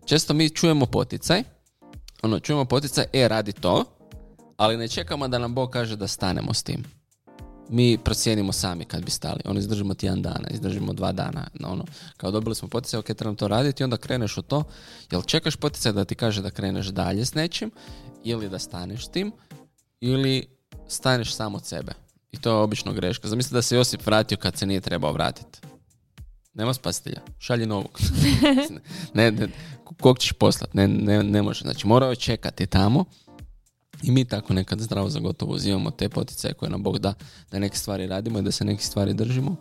Često 0.06 0.34
mi 0.34 0.50
čujemo 0.50 0.86
poticaj, 0.86 1.44
ono, 2.22 2.40
čujemo 2.40 2.66
poticaj, 2.66 3.06
e, 3.14 3.28
radi 3.28 3.52
to, 3.52 3.86
ali 4.58 4.78
ne 4.78 4.88
čekamo 4.88 5.28
da 5.28 5.40
nam 5.40 5.56
Bog 5.56 5.70
kaže 5.70 5.96
da 5.96 6.08
stanemo 6.08 6.54
s 6.54 6.64
tim. 6.64 6.84
Mi 7.70 7.98
procijenimo 7.98 8.52
sami 8.52 8.86
kad 8.86 9.06
bi 9.06 9.12
stali. 9.12 9.40
Ono 9.46 9.60
izdržimo 9.60 9.94
tjedan 9.94 10.22
dana, 10.22 10.48
izdržimo 10.50 10.94
dva 10.94 11.12
dana. 11.12 11.48
Ono, 11.64 11.86
kao 12.18 12.32
dobili 12.32 12.56
smo 12.56 12.68
poticaj, 12.68 13.00
ok, 13.00 13.06
trebam 13.06 13.36
to 13.36 13.48
raditi 13.48 13.84
i 13.84 13.86
onda 13.86 13.98
kreneš 13.98 14.38
u 14.38 14.42
to. 14.42 14.64
Jel 15.12 15.22
čekaš 15.22 15.56
poticaj 15.56 15.92
da 15.92 16.06
ti 16.06 16.16
kaže 16.16 16.42
da 16.42 16.52
kreneš 16.52 16.88
dalje 16.88 17.26
s 17.26 17.34
nečim 17.34 17.72
ili 18.24 18.50
da 18.50 18.60
staneš 18.60 19.06
s 19.06 19.10
tim 19.10 19.32
ili 20.02 20.48
staneš 20.88 21.36
samo 21.36 21.58
od 21.58 21.66
sebe. 21.66 21.94
I 22.32 22.38
to 22.38 22.50
je 22.50 22.56
obično 22.56 22.94
greška. 22.94 23.28
Zamisli 23.28 23.54
da 23.54 23.62
se 23.62 23.76
Josip 23.76 24.06
vratio 24.06 24.38
kad 24.38 24.58
se 24.58 24.66
nije 24.66 24.82
trebao 24.82 25.14
vratiti. 25.14 25.60
Nema 26.54 26.74
spasitelja. 26.74 27.22
Šalji 27.40 27.66
novog. 27.66 28.00
ne, 29.14 29.32
ne, 29.32 29.48
kog 30.02 30.20
ćeš 30.20 30.32
poslat? 30.32 30.74
Ne, 30.74 30.88
ne, 30.88 31.24
ne 31.24 31.42
može. 31.42 31.62
Znači, 31.62 31.88
morao 31.88 32.10
je 32.10 32.16
čekati 32.16 32.68
tamo 32.68 33.06
i 34.04 34.12
mi 34.12 34.26
tako 34.26 34.54
nekad 34.54 34.80
zdravo 34.80 35.10
za 35.10 35.20
gotovo 35.20 35.54
uzimamo 35.54 35.92
te 35.92 36.10
poticaje 36.10 36.54
koje 36.54 36.70
nam 36.70 36.84
Bog 36.84 37.00
da, 37.00 37.14
da 37.52 37.60
neke 37.60 37.78
stvari 37.78 38.08
radimo 38.08 38.40
i 38.40 38.42
da 38.42 38.52
se 38.52 38.66
neke 38.66 38.84
stvari 38.84 39.14
držimo, 39.14 39.56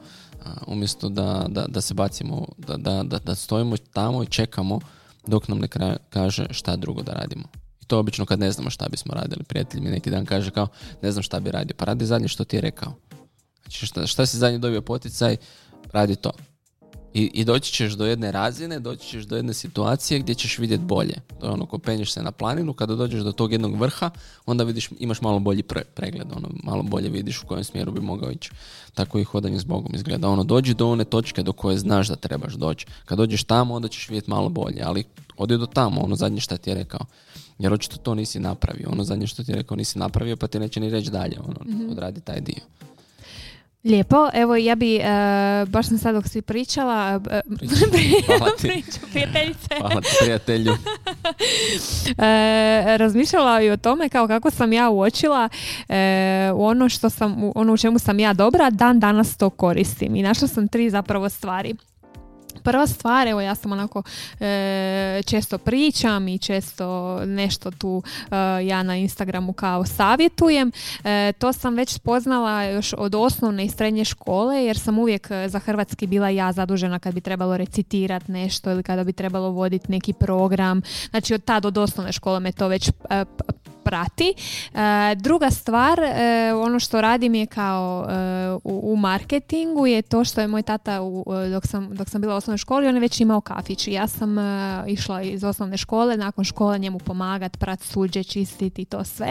umjesto 0.67 1.09
da, 1.09 1.47
da, 1.49 1.67
da, 1.69 1.81
se 1.81 1.95
bacimo, 1.95 2.47
da, 2.59 3.03
da, 3.03 3.19
da, 3.19 3.35
stojimo 3.35 3.77
tamo 3.77 4.23
i 4.23 4.27
čekamo 4.27 4.81
dok 5.27 5.49
nam 5.49 5.59
ne 5.59 5.97
kaže 6.11 6.47
šta 6.51 6.77
drugo 6.77 7.03
da 7.03 7.13
radimo. 7.13 7.45
I 7.81 7.85
to 7.85 7.99
obično 7.99 8.27
kad 8.27 8.39
ne 8.39 8.53
znamo 8.53 8.71
šta 8.71 8.89
bismo 8.89 9.15
radili. 9.15 9.45
Prijatelj 9.45 9.81
mi 9.81 9.91
neki 9.91 10.11
dan 10.11 10.27
kaže 10.27 10.51
kao 10.51 10.69
ne 11.03 11.13
znam 11.13 11.23
šta 11.23 11.41
bi 11.41 11.51
radio. 11.51 11.75
Pa 11.77 11.85
radi 11.85 12.07
zadnje 12.07 12.29
što 12.29 12.45
ti 12.45 12.57
je 12.57 12.61
rekao. 12.61 12.93
Znači 13.63 13.87
šta, 13.87 14.07
šta 14.07 14.27
si 14.27 14.39
zadnje 14.39 14.59
dobio 14.59 14.83
poticaj, 14.83 15.37
radi 15.93 16.17
to. 16.17 16.33
I, 17.15 17.31
I 17.35 17.45
doći 17.45 17.73
ćeš 17.73 17.93
do 17.93 18.07
jedne 18.07 18.33
razine, 18.33 18.81
doći 18.81 19.09
ćeš 19.09 19.25
do 19.25 19.37
jedne 19.37 19.55
situacije 19.55 20.21
gdje 20.21 20.35
ćeš 20.35 20.59
vidjeti 20.59 20.85
bolje. 20.85 21.15
To 21.41 21.47
je 21.47 21.53
ono, 21.53 21.67
ko 21.67 21.79
penješ 21.79 22.13
se 22.13 22.23
na 22.23 22.33
planinu, 22.33 22.73
kada 22.73 22.95
dođeš 22.95 23.23
do 23.23 23.33
tog 23.33 23.53
jednog 23.53 23.77
vrha, 23.77 24.11
onda 24.47 24.65
vidiš, 24.65 24.89
imaš 24.99 25.21
malo 25.21 25.39
bolji 25.39 25.63
pregled, 25.95 26.27
ono, 26.37 26.49
malo 26.63 26.83
bolje 26.83 27.09
vidiš 27.09 27.43
u 27.43 27.47
kojem 27.47 27.65
smjeru 27.65 27.93
bi 27.93 28.01
mogao 28.01 28.31
ići. 28.31 28.51
Tako 28.95 29.19
i 29.19 29.25
hodanje 29.25 29.59
s 29.59 29.65
Bogom 29.65 29.95
izgleda. 29.95 30.29
Ono, 30.29 30.45
dođi 30.45 30.75
do 30.75 30.89
one 30.89 31.05
točke 31.05 31.43
do 31.43 31.53
koje 31.53 31.79
znaš 31.79 32.09
da 32.09 32.17
trebaš 32.17 32.55
doći. 32.55 32.87
Kad 33.05 33.19
dođeš 33.19 33.45
tamo, 33.45 33.75
onda 33.75 33.89
ćeš 33.89 34.09
vidjeti 34.09 34.31
malo 34.31 34.49
bolje, 34.49 34.83
ali 34.85 35.05
odi 35.37 35.59
do 35.59 35.67
tamo, 35.67 36.01
ono 36.01 36.17
zadnje 36.17 36.41
što 36.41 36.57
ti 36.57 36.71
je 36.71 36.75
rekao. 36.75 37.01
Jer 37.59 37.73
očito 37.73 37.97
to 37.97 38.15
nisi 38.15 38.41
napravio. 38.41 38.89
Ono 38.93 39.05
zadnje 39.05 39.27
što 39.27 39.45
ti 39.45 39.51
je 39.51 39.57
rekao 39.57 39.77
nisi 39.77 39.99
napravio, 39.99 40.37
pa 40.37 40.47
ti 40.47 40.59
neće 40.59 40.81
ni 40.81 40.91
reći 40.91 41.11
dalje. 41.11 41.39
Ono, 41.41 41.77
mm 41.77 41.91
odradi 41.91 42.21
taj 42.21 42.41
dio. 42.41 42.65
Lijepo, 43.85 44.31
evo 44.35 44.57
ja 44.57 44.75
bi, 44.75 44.97
uh, 44.97 45.69
baš 45.69 45.87
sam 45.87 45.99
sad 45.99 46.15
dok 46.15 46.29
svi 46.29 46.43
pričala, 46.43 47.21
uh, 47.25 47.57
priču, 48.59 49.01
prijateljice. 49.13 49.69
Hvala 49.79 50.01
ti, 50.01 50.09
prijatelju. 50.21 50.73
uh, 50.73 50.79
razmišljala 53.03 53.63
i 53.63 53.71
o 53.71 53.77
tome 53.77 54.09
kao 54.09 54.29
kako 54.29 54.51
sam 54.51 54.73
ja 54.73 54.91
uočila 54.91 55.49
ono 56.55 56.89
što 56.89 57.11
sam, 57.11 57.51
ono 57.55 57.73
u 57.73 57.77
čemu 57.77 57.99
sam 57.99 58.19
ja 58.19 58.33
dobra, 58.33 58.71
dan 58.71 59.01
danas 59.01 59.37
to 59.37 59.51
koristim 59.51 60.17
i 60.17 60.23
našla 60.23 60.49
sam 60.49 60.69
tri 60.69 60.91
zapravo 60.91 61.29
stvari. 61.29 61.75
Prva 62.63 62.87
stvar, 62.87 63.29
evo 63.29 63.41
ja 63.41 63.55
sam 63.55 63.73
onako 63.73 64.03
e, 64.41 65.23
često 65.27 65.59
pričam 65.59 66.29
i 66.29 66.39
često 66.39 67.19
nešto 67.27 67.71
tu 67.71 68.03
e, 68.31 68.37
ja 68.67 68.83
na 68.83 68.97
Instagramu 68.97 69.53
kao 69.53 69.87
savjetujem. 69.87 70.73
E, 71.05 71.33
to 71.39 71.53
sam 71.53 71.75
već 71.75 71.95
spoznala 71.95 72.63
još 72.63 72.95
od 72.99 73.15
osnovne 73.15 73.65
i 73.65 73.71
srednje 73.71 74.05
škole 74.05 74.65
jer 74.65 74.79
sam 74.79 74.99
uvijek 74.99 75.29
za 75.47 75.59
hrvatski 75.59 76.07
bila 76.07 76.29
ja 76.29 76.53
zadužena 76.53 76.99
kad 76.99 77.15
bi 77.15 77.21
trebalo 77.21 77.57
recitirati 77.57 78.33
nešto 78.33 78.71
ili 78.71 78.83
kada 78.83 79.05
bi 79.05 79.13
trebalo 79.13 79.51
voditi 79.51 79.93
neki 79.93 80.13
program. 80.13 80.83
Znači 81.11 81.35
od 81.35 81.45
tad 81.45 81.67
od 81.67 81.79
osnovne 81.79 82.13
škole 82.13 82.41
me 82.41 82.53
to 82.53 82.69
već 82.69 82.91
prati. 83.85 84.35
E, 84.75 85.15
druga 85.15 85.51
stvar, 85.51 86.01
e, 86.01 86.53
ono 86.55 86.81
što 86.81 87.01
radim 87.01 87.35
je 87.35 87.47
kao 87.47 88.07
e, 88.09 88.15
u, 88.65 88.97
marketingu 88.97 89.87
je 89.87 90.03
to 90.03 90.25
što 90.25 90.41
je 90.41 90.47
moj 90.47 90.63
tata 90.63 90.99
dok, 91.51 91.67
sam, 91.67 91.95
dok 91.95 92.11
sam 92.11 92.21
bila 92.21 92.35
u 92.35 92.37
osnovnoj 92.37 92.59
školi, 92.59 92.87
on 92.87 92.95
je 92.95 93.01
već 93.01 93.21
imao 93.21 93.41
kafić 93.41 93.87
i 93.87 93.93
ja 93.93 94.09
sam 94.09 94.37
išla 94.87 95.23
iz 95.23 95.45
osnovne 95.45 95.77
škole, 95.77 96.17
nakon 96.17 96.45
škole 96.45 96.79
njemu 96.79 96.99
pomagat, 96.99 97.59
prat 97.59 97.81
suđe, 97.83 98.25
čistiti 98.25 98.85
to 98.85 99.05
sve. 99.05 99.31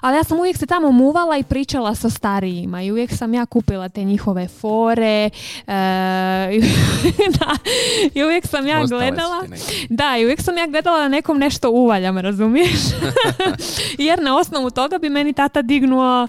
Ali 0.00 0.16
ja 0.16 0.24
sam 0.24 0.38
uvijek 0.38 0.56
se 0.56 0.66
tamo 0.66 0.92
muvala 0.92 1.36
i 1.36 1.42
pričala 1.42 1.94
sa 1.94 2.10
starijima 2.10 2.82
i 2.82 2.92
uvijek 2.92 3.10
sam 3.12 3.34
ja 3.34 3.46
kupila 3.46 3.88
te 3.88 4.04
njihove 4.04 4.48
fore 4.48 5.30
da, 7.38 7.56
i 8.14 8.24
uvijek 8.24 8.46
sam 8.46 8.66
ja 8.66 8.84
gledala 8.86 9.44
da, 9.88 10.16
i 10.18 10.24
uvijek 10.24 10.42
sam 10.42 10.58
ja 10.58 10.66
gledala 10.66 10.98
da 10.98 11.08
nekom 11.08 11.38
nešto 11.38 11.70
uvaljam, 11.70 12.18
razumiješ? 12.18 12.80
jer 14.08 14.22
na 14.22 14.36
osnovu 14.36 14.70
toga 14.70 14.98
bi 14.98 15.08
meni 15.08 15.32
tata 15.32 15.62
dignuo 15.62 16.24
uh, 16.24 16.28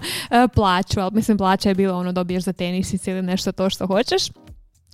plaću, 0.54 1.00
ali 1.00 1.14
mislim 1.14 1.38
plaća 1.38 1.68
je 1.68 1.74
bila 1.74 1.96
ono 1.96 2.12
dobiješ 2.12 2.44
za 2.44 2.52
tenisice 2.52 3.10
ili 3.10 3.22
nešto 3.22 3.52
to 3.52 3.70
što 3.70 3.86
hoćeš. 3.86 4.22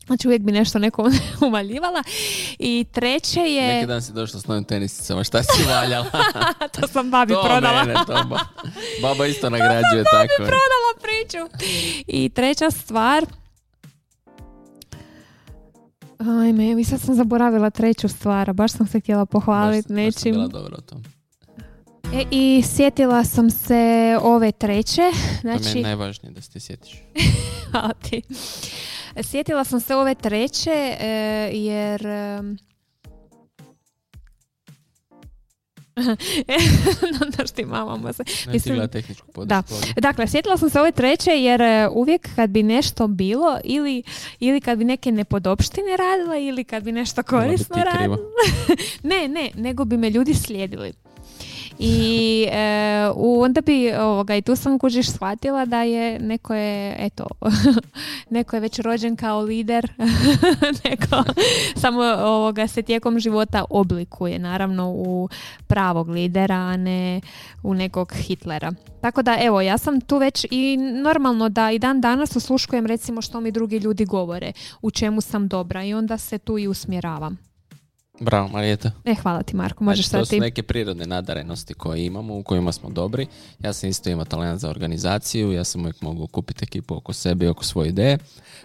Znači 0.06 0.28
uvijek 0.28 0.42
bi 0.42 0.52
nešto 0.52 0.78
neko 0.78 1.10
uvaljivala. 1.48 2.02
I 2.58 2.86
treće 2.92 3.40
je... 3.40 3.75
Neki 3.75 3.86
dan 3.86 4.02
si 4.02 4.12
došla 4.12 4.40
s 4.40 4.46
novim 4.46 4.64
tenisicama, 4.64 5.25
šta 5.25 5.42
si 5.42 5.62
valjala? 5.68 6.06
to 6.80 6.88
sam 6.88 7.10
babi 7.10 7.32
to 7.32 7.42
prodala. 7.42 7.84
Mene, 7.84 7.94
to 8.06 8.25
ba... 8.28 8.38
Baba 9.02 9.26
isto 9.26 9.50
nagrađuje 9.50 10.04
to 10.04 10.10
tako. 10.10 10.34
Babi 10.38 10.50
prodala 10.50 10.92
priču. 11.02 11.68
I 12.06 12.28
treća 12.28 12.70
stvar... 12.70 13.26
Ajme, 16.18 16.75
vi 16.75 16.84
sad 16.84 17.00
sam 17.00 17.14
zaboravila 17.14 17.70
treću 17.70 18.08
stvar, 18.08 18.52
baš 18.52 18.72
sam 18.72 18.86
se 18.86 19.00
htjela 19.00 19.26
pohvaliti 19.26 19.92
nečim. 19.92 20.34
Baš 20.34 20.42
sam 20.42 20.48
bila 20.48 20.62
dobro 20.62 20.80
to. 20.80 20.96
E, 22.14 22.25
I 22.30 22.62
sjetila 22.62 23.25
sam 23.25 23.50
se 23.50 24.18
ove 24.22 24.52
treće. 24.52 25.02
Znači... 25.40 25.64
To 25.64 25.70
mi 25.75 25.80
je 25.80 25.82
najvažnije 25.82 26.32
da 26.32 26.40
se 26.40 26.60
sjetiš. 26.60 27.02
Hvala 27.70 27.92
ti. 27.92 28.22
Sjetila 29.22 29.64
sam 29.64 29.80
se 29.80 29.94
ove 29.94 30.14
treće 30.14 30.96
e, 31.00 31.50
jer... 31.52 32.06
E, 36.48 36.56
ti 37.54 37.64
mamamo 37.64 38.12
se. 38.12 38.25
Mislim, 38.52 38.88
tehničku 38.88 39.44
da. 39.44 39.62
Dakle, 39.96 40.28
sjetila 40.28 40.56
sam 40.56 40.70
se 40.70 40.80
ove 40.80 40.92
treće 40.92 41.30
jer 41.30 41.60
e, 41.60 41.88
uvijek 41.88 42.28
kad 42.36 42.50
bi 42.50 42.62
nešto 42.62 43.06
bilo 43.06 43.58
ili, 43.64 44.02
ili 44.40 44.60
kad 44.60 44.78
bi 44.78 44.84
neke 44.84 45.12
nepodopštine 45.12 45.96
radila 45.98 46.38
ili 46.38 46.64
kad 46.64 46.82
bi 46.82 46.92
nešto 46.92 47.22
korisno 47.22 47.76
radila. 47.76 48.18
ne, 49.10 49.28
ne, 49.28 49.50
nego 49.54 49.84
bi 49.84 49.96
me 49.96 50.10
ljudi 50.10 50.34
slijedili. 50.34 50.92
I 51.78 52.47
e, 52.52 53.11
onda 53.16 53.61
bi 53.61 53.92
ovoga, 53.92 54.37
i 54.37 54.42
tu 54.42 54.56
sam 54.56 54.78
kužiš 54.78 55.11
shvatila 55.11 55.64
da 55.64 55.83
je 55.83 56.18
neko 56.18 56.54
je 56.54 56.97
eto 56.99 57.26
neko 58.30 58.56
je 58.56 58.61
već 58.61 58.78
rođen 58.78 59.16
kao 59.16 59.40
lider 59.40 59.92
neko 60.85 61.25
samo 61.76 62.02
ovoga 62.02 62.66
se 62.66 62.83
tijekom 62.83 63.18
života 63.18 63.64
oblikuje 63.71 64.38
naravno 64.38 64.90
u 64.90 65.28
pravog 65.66 66.09
lidera 66.09 66.54
a 66.54 66.76
ne 66.76 67.21
u 67.62 67.75
nekog 67.75 68.12
Hitlera. 68.12 68.73
Tako 69.00 69.23
da 69.23 69.38
evo 69.40 69.61
ja 69.61 69.78
sam 69.78 70.00
tu 70.00 70.18
već 70.18 70.47
i 70.50 70.76
normalno 70.76 71.49
da 71.49 71.71
i 71.71 71.78
dan 71.78 72.00
danas 72.00 72.37
osluškujem 72.37 72.87
recimo 72.87 73.23
što 73.23 73.40
mi 73.40 73.50
drugi 73.50 73.76
ljudi 73.76 74.04
govore 74.04 74.52
u 74.83 74.90
čemu 74.90 75.21
sam 75.21 75.49
dobra 75.49 75.85
i 75.85 75.95
onda 75.95 76.18
se 76.18 76.38
tu 76.38 76.59
i 76.59 76.68
usmjeravam 76.68 77.45
Bravo, 78.20 78.49
Marijeta. 78.49 78.90
E, 79.04 79.14
hvala 79.14 79.42
ti, 79.42 79.56
Marko. 79.56 79.85
Možeš 79.85 80.08
znači, 80.08 80.30
to 80.30 80.37
su 80.37 80.40
neke 80.40 80.62
prirodne 80.62 81.06
nadarenosti 81.06 81.75
koje 81.75 82.06
imamo, 82.06 82.38
u 82.38 82.42
kojima 82.42 82.73
smo 82.73 82.90
dobri. 82.90 83.26
Ja 83.58 83.73
sam 83.73 83.88
isto 83.88 84.11
imao 84.11 84.25
talent 84.25 84.61
za 84.61 84.70
organizaciju, 84.70 85.52
ja 85.52 85.64
sam 85.64 85.80
uvijek 85.80 86.02
mogu 86.02 86.26
kupiti 86.26 86.64
ekipu 86.64 86.96
oko 86.96 87.12
sebe 87.12 87.44
i 87.44 87.49
oko 87.49 87.64
svoje 87.64 87.88
ideje, 87.88 88.18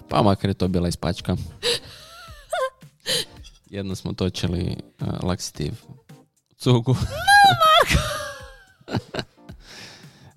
pa 0.10 0.22
makar 0.22 0.50
je 0.50 0.54
to 0.54 0.68
bila 0.68 0.88
ispačka. 0.88 1.38
Jedno 3.70 3.96
smo 3.96 4.14
točili 4.14 4.76
uh, 5.02 5.08
laksitiv 5.24 5.74
cugu. 6.58 6.96
Marko! 7.64 8.04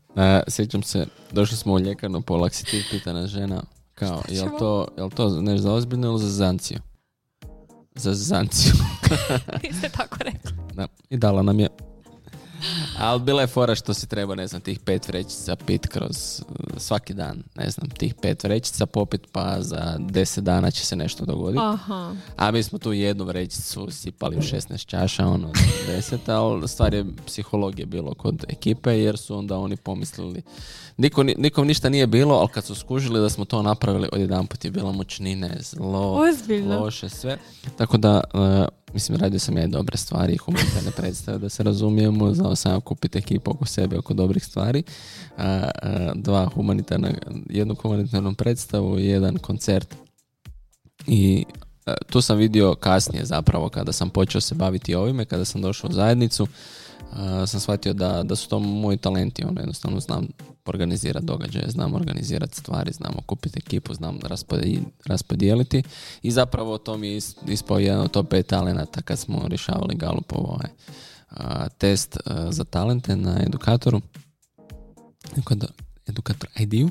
uh, 0.09 0.43
sjećam 0.55 0.83
se, 0.83 1.07
došli 1.33 1.57
smo 1.57 1.73
u 1.73 1.79
ljekarnu 1.79 2.23
po 2.23 2.37
laksitiv, 2.37 2.83
pitana 2.91 3.27
žena, 3.27 3.63
kao, 3.95 4.23
jel 4.29 4.49
to, 4.59 4.89
jel 4.97 5.11
to 5.11 5.41
nešto 5.41 5.63
za 5.63 5.73
ozbiljno 5.73 6.09
ili 6.09 6.21
za 6.21 6.31
zanciju? 6.31 6.79
Za 7.95 8.15
zanciju. 8.15 8.73
Ste 9.79 9.89
tako 9.89 10.17
rekli. 10.21 10.53
Da, 10.75 10.87
i 11.11 11.17
dala 11.17 11.43
nam 11.43 11.61
je. 11.61 11.69
Ali 12.99 13.21
bila 13.21 13.41
je 13.41 13.47
fora 13.47 13.75
što 13.75 13.95
si 13.95 14.07
treba, 14.07 14.35
ne 14.35 14.47
znam, 14.47 14.61
tih 14.61 14.79
pet 14.81 15.09
vrećica 15.09 15.57
pit 15.57 15.87
kroz 15.87 16.43
svaki 16.77 17.15
dan. 17.15 17.43
Ne 17.55 17.71
znam, 17.71 17.91
tih 17.91 18.15
pet 18.15 18.45
vrećica 18.45 18.87
popit 18.87 19.21
pa 19.33 19.57
za 19.61 19.97
deset 20.01 20.45
dana 20.45 20.71
će 20.71 20.87
se 20.87 20.97
nešto 20.97 21.25
dogoditi. 21.25 21.63
Aha. 21.65 22.15
A 22.37 22.51
mi 22.51 22.63
smo 22.63 22.79
tu 22.79 22.93
jednu 22.93 23.25
vrećicu 23.25 23.89
sipali 23.91 24.37
u 24.37 24.43
16 24.43 24.87
čaša, 24.87 25.27
ono, 25.27 25.53
deset, 25.87 26.29
ali 26.29 26.69
stvar 26.69 26.95
je 26.95 27.05
psihologije 27.27 27.87
bilo 27.87 28.15
kod 28.15 28.45
ekipe 28.49 28.91
jer 28.93 29.19
su 29.19 29.37
onda 29.37 29.59
oni 29.59 29.77
pomislili 29.77 30.43
Niko, 30.97 31.23
ni- 31.23 31.35
nikom 31.39 31.67
ništa 31.67 31.89
nije 31.89 32.07
bilo, 32.07 32.35
ali 32.35 32.49
kad 32.49 32.65
su 32.65 32.75
skužili 32.75 33.21
da 33.21 33.29
smo 33.29 33.45
to 33.45 33.63
napravili, 33.63 34.09
odjedanput 34.13 34.65
je 34.65 34.71
bila 34.71 34.93
mučnine, 34.93 35.57
zlo, 35.61 36.13
Ozbiljno. 36.31 36.81
loše, 36.81 37.09
sve. 37.09 37.39
Tako 37.79 37.97
da, 37.97 38.21
e, 38.35 38.67
mislim, 38.95 39.19
radio 39.19 39.39
sam 39.39 39.57
ja 39.59 39.65
i 39.65 39.69
dobre 39.69 39.97
stvari 39.97 40.37
humanitarne 40.37 40.91
predstave, 40.91 41.39
da 41.39 41.49
se 41.49 41.63
razumijemo, 41.63 42.35
znao 42.35 42.57
sam 42.57 42.81
kupiti 42.81 43.19
ekipu 43.19 43.51
oko 43.51 43.67
sebe, 43.67 43.99
oko 43.99 44.15
dobrih 44.15 44.45
stvari. 44.45 44.83
A, 45.37 45.71
a, 45.83 46.13
dva 46.15 46.47
humanitarna, 46.55 47.11
jednu 47.51 47.75
humanitarnu 47.75 48.35
predstavu 48.35 48.99
i 48.99 49.07
jedan 49.07 49.37
koncert. 49.37 49.95
I 51.07 51.45
e, 51.87 51.95
tu 52.11 52.21
sam 52.21 52.39
vidio 52.39 52.75
kasnije 52.75 53.25
zapravo 53.25 53.69
kada 53.69 53.93
sam 53.93 54.11
počeo 54.11 54.41
se 54.41 54.55
baviti 54.55 54.95
ovime, 54.95 55.25
kada 55.25 55.45
sam 55.45 55.63
došao 55.63 55.91
u 55.91 55.93
zajednicu, 55.93 56.47
a, 57.13 57.47
sam 57.47 57.61
shvatio 57.61 57.93
da, 57.93 58.23
da 58.23 58.37
su 58.37 58.49
to 58.49 58.59
moji 58.59 58.97
talenti, 58.97 59.45
ono 59.45 59.61
jednostavno 59.61 60.01
znam 60.01 60.27
organizirati 60.67 61.27
događaje, 61.27 61.71
znam 61.71 61.95
organizirati 61.95 62.57
stvari, 62.57 62.93
znam 62.93 63.13
okupiti 63.19 63.59
ekipu, 63.59 63.95
znam 63.95 64.19
raspodi- 64.19 64.83
raspodijeliti 65.07 65.83
i 66.23 66.31
zapravo 66.31 66.79
to 66.79 66.97
mi 66.97 67.09
je 67.09 67.17
is- 67.17 67.37
ispao 67.49 67.79
jedan 67.79 68.01
od 68.01 68.11
top 68.11 68.29
5 68.33 68.43
talenata 68.43 69.03
kad 69.03 69.19
smo 69.19 69.49
rješavali 69.49 69.95
Galupov 69.95 70.41
ovaj, 70.51 70.69
a, 71.31 71.69
test 71.69 72.17
a, 72.25 72.53
za 72.53 72.65
talente 72.65 73.17
na 73.17 73.43
edukatoru 73.43 74.01
edukator 76.07 76.49
ID-u 76.59 76.91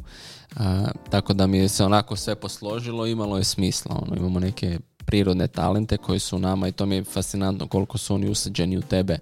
tako 1.10 1.33
da 1.33 1.48
mi 1.48 1.57
je 1.57 1.69
se 1.69 1.83
onako 1.86 2.15
sve 2.15 2.36
posložilo 2.36 3.05
imalo 3.07 3.38
je 3.38 3.43
smisla 3.43 4.01
ono, 4.01 4.15
imamo 4.15 4.39
neke 4.39 4.79
prirodne 5.05 5.48
talente 5.48 5.98
koji 5.98 6.19
su 6.19 6.36
u 6.36 6.39
nama 6.39 6.67
i 6.67 6.72
to 6.72 6.86
mi 6.86 6.95
je 6.95 7.03
fascinantno 7.03 7.67
koliko 7.67 7.98
su 7.98 8.15
oni 8.15 8.29
usađeni 8.29 8.77
u 8.77 8.81
tebe 8.81 9.17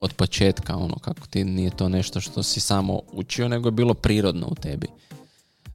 od 0.00 0.12
početka, 0.12 0.76
ono, 0.76 0.94
kako 0.94 1.26
ti 1.26 1.44
nije 1.44 1.70
to 1.70 1.88
nešto 1.88 2.20
što 2.20 2.42
si 2.42 2.60
samo 2.60 3.00
učio, 3.12 3.48
nego 3.48 3.68
je 3.68 3.72
bilo 3.72 3.94
prirodno 3.94 4.46
u 4.46 4.54
tebi. 4.54 4.86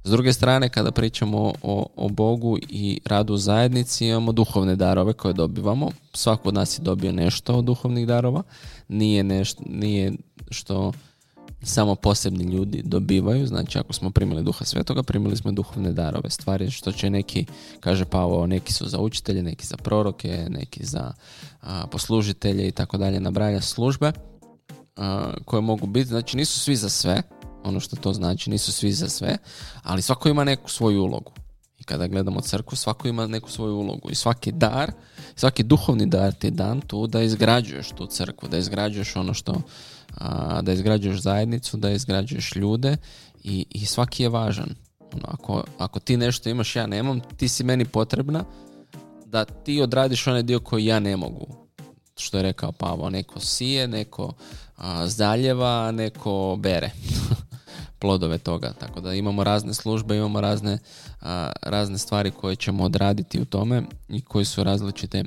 S 0.04 0.10
druge 0.10 0.34
strane, 0.34 0.70
kada 0.70 0.92
pričamo 0.92 1.54
o, 1.64 1.86
o 1.96 2.10
Bogu 2.10 2.58
i 2.70 3.00
radu 3.06 3.34
u 3.34 3.38
zajednici, 3.38 4.08
imamo 4.08 4.32
duhovne 4.32 4.76
darove 4.76 5.14
koje 5.14 5.34
dobivamo. 5.34 5.92
Svako 6.14 6.50
od 6.50 6.56
nas 6.56 6.80
je 6.80 6.84
dobio 6.84 7.12
nešto 7.12 7.56
od 7.56 7.66
duhovnih 7.66 8.08
darova. 8.08 8.44
Nije, 8.88 9.24
nešto, 9.24 9.64
nije 9.66 10.14
što 10.50 10.92
samo 11.62 11.96
posebni 11.96 12.44
ljudi 12.44 12.82
dobivaju. 12.86 13.48
Znači, 13.48 13.80
ako 13.80 13.94
smo 13.94 14.10
primili 14.10 14.44
duha 14.44 14.66
svetoga, 14.66 15.04
primili 15.04 15.38
smo 15.38 15.52
duhovne 15.52 15.92
darove. 15.92 16.30
Stvari 16.30 16.72
što 16.72 16.92
će 16.92 17.10
neki, 17.10 17.46
kaže 17.80 18.06
Pavao, 18.06 18.48
neki 18.48 18.74
su 18.74 18.88
za 18.88 19.00
učitelje, 19.00 19.44
neki 19.44 19.66
za 19.66 19.78
proroke, 19.78 20.48
neki 20.50 20.86
za 20.86 21.14
a, 21.62 21.88
poslužitelje 21.88 22.68
i 22.68 22.72
tako 22.72 22.98
dalje, 22.98 23.20
nabraja 23.20 23.62
službe 23.62 24.12
a, 24.96 25.34
koje 25.46 25.62
mogu 25.62 25.88
biti. 25.88 26.08
Znači, 26.08 26.38
nisu 26.38 26.60
svi 26.60 26.76
za 26.76 26.90
sve, 26.90 27.22
ono 27.64 27.80
što 27.80 27.96
to 27.96 28.14
znači, 28.14 28.50
nisu 28.50 28.72
svi 28.72 28.92
za 28.92 29.10
sve, 29.10 29.38
ali 29.84 30.02
svako 30.02 30.30
ima 30.30 30.44
neku 30.44 30.70
svoju 30.70 31.04
ulogu. 31.04 31.32
Kada 31.86 32.08
gledamo 32.08 32.42
crkvu, 32.42 32.76
svako 32.76 33.08
ima 33.08 33.28
neku 33.28 33.52
svoju 33.52 33.76
ulogu. 33.76 34.12
I 34.12 34.16
svaki 34.16 34.52
dar, 34.52 34.92
svaki 35.36 35.64
duhovni 35.64 36.06
dar 36.06 36.34
ti 36.34 36.48
je 36.48 36.52
dan 36.52 36.82
tu 36.82 37.08
da 37.08 37.22
izgrađuješ 37.22 37.90
tu 37.90 38.08
crkvu, 38.08 38.50
da 38.50 38.58
izgrađuješ 38.58 39.16
ono 39.16 39.34
što, 39.34 39.62
a, 40.18 40.62
da 40.62 40.72
izgrađuješ 40.72 41.22
zajednicu, 41.22 41.78
da 41.78 41.90
izgrađuješ 41.90 42.56
ljude 42.56 42.98
i, 43.44 43.66
i 43.70 43.86
svaki 43.86 44.24
je 44.24 44.30
važan. 44.30 44.76
Ono, 45.14 45.26
ako, 45.28 45.64
ako 45.78 46.00
ti 46.00 46.18
nešto 46.18 46.50
imaš, 46.50 46.76
ja 46.76 46.88
nemam, 46.88 47.20
ti 47.38 47.48
si 47.48 47.64
meni 47.64 47.86
potrebna 47.86 48.44
da 49.26 49.46
ti 49.46 49.82
odradiš 49.82 50.28
onaj 50.28 50.44
dio 50.44 50.60
koji 50.60 50.86
ja 50.86 51.00
ne 51.00 51.18
mogu. 51.18 51.48
Što 52.18 52.38
je 52.38 52.44
rekao 52.44 52.72
Pavo, 52.72 53.10
neko 53.10 53.40
sije, 53.40 53.88
neko 53.88 54.34
a, 54.78 55.08
zaljeva, 55.08 55.92
neko 55.92 56.56
bere 56.60 56.92
plodove 58.06 58.38
toga. 58.38 58.74
Tako 58.80 59.02
da 59.02 59.14
imamo 59.14 59.44
razne 59.44 59.74
službe, 59.74 60.18
imamo 60.18 60.42
razne, 60.42 60.78
a, 61.22 61.52
razne 61.62 61.98
stvari 61.98 62.32
koje 62.32 62.56
ćemo 62.56 62.84
odraditi 62.84 63.42
u 63.42 63.46
tome 63.46 63.84
i 64.10 64.22
koji 64.22 64.46
su 64.46 64.64
različite 64.64 65.24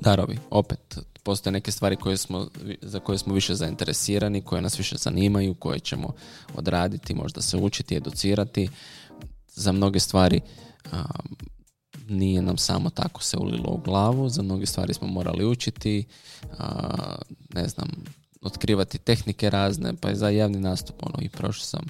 darovi. 0.00 0.38
Opet, 0.50 0.98
postoje 1.22 1.52
neke 1.52 1.72
stvari 1.72 1.96
koje 1.96 2.16
smo, 2.16 2.48
za 2.82 3.00
koje 3.00 3.18
smo 3.18 3.34
više 3.34 3.54
zainteresirani, 3.54 4.42
koje 4.42 4.62
nas 4.62 4.78
više 4.78 4.96
zanimaju, 4.96 5.54
koje 5.54 5.78
ćemo 5.78 6.14
odraditi, 6.54 7.14
možda 7.14 7.42
se 7.42 7.56
učiti, 7.56 7.96
educirati. 7.96 8.68
Za 9.48 9.72
mnoge 9.72 10.00
stvari 10.00 10.40
a, 10.92 11.02
nije 12.08 12.42
nam 12.42 12.58
samo 12.58 12.90
tako 12.90 13.22
se 13.22 13.36
ulilo 13.36 13.70
u 13.70 13.80
glavu, 13.84 14.28
za 14.28 14.42
mnoge 14.42 14.66
stvari 14.66 14.94
smo 14.94 15.06
morali 15.06 15.46
učiti, 15.46 16.04
ne 17.54 17.68
znam, 17.68 17.88
otkrivati 18.42 18.98
tehnike 18.98 19.50
razne, 19.50 19.94
pa 20.00 20.10
i 20.10 20.16
za 20.16 20.28
javni 20.28 20.60
nastup, 20.60 20.96
ono, 21.02 21.24
i 21.24 21.28
prošao 21.28 21.64
sam 21.64 21.86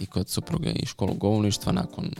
i 0.00 0.06
kod 0.06 0.28
supruge 0.28 0.70
i 0.70 0.86
školu 0.86 1.14
govorništva 1.14 1.72
nakon 1.72 2.10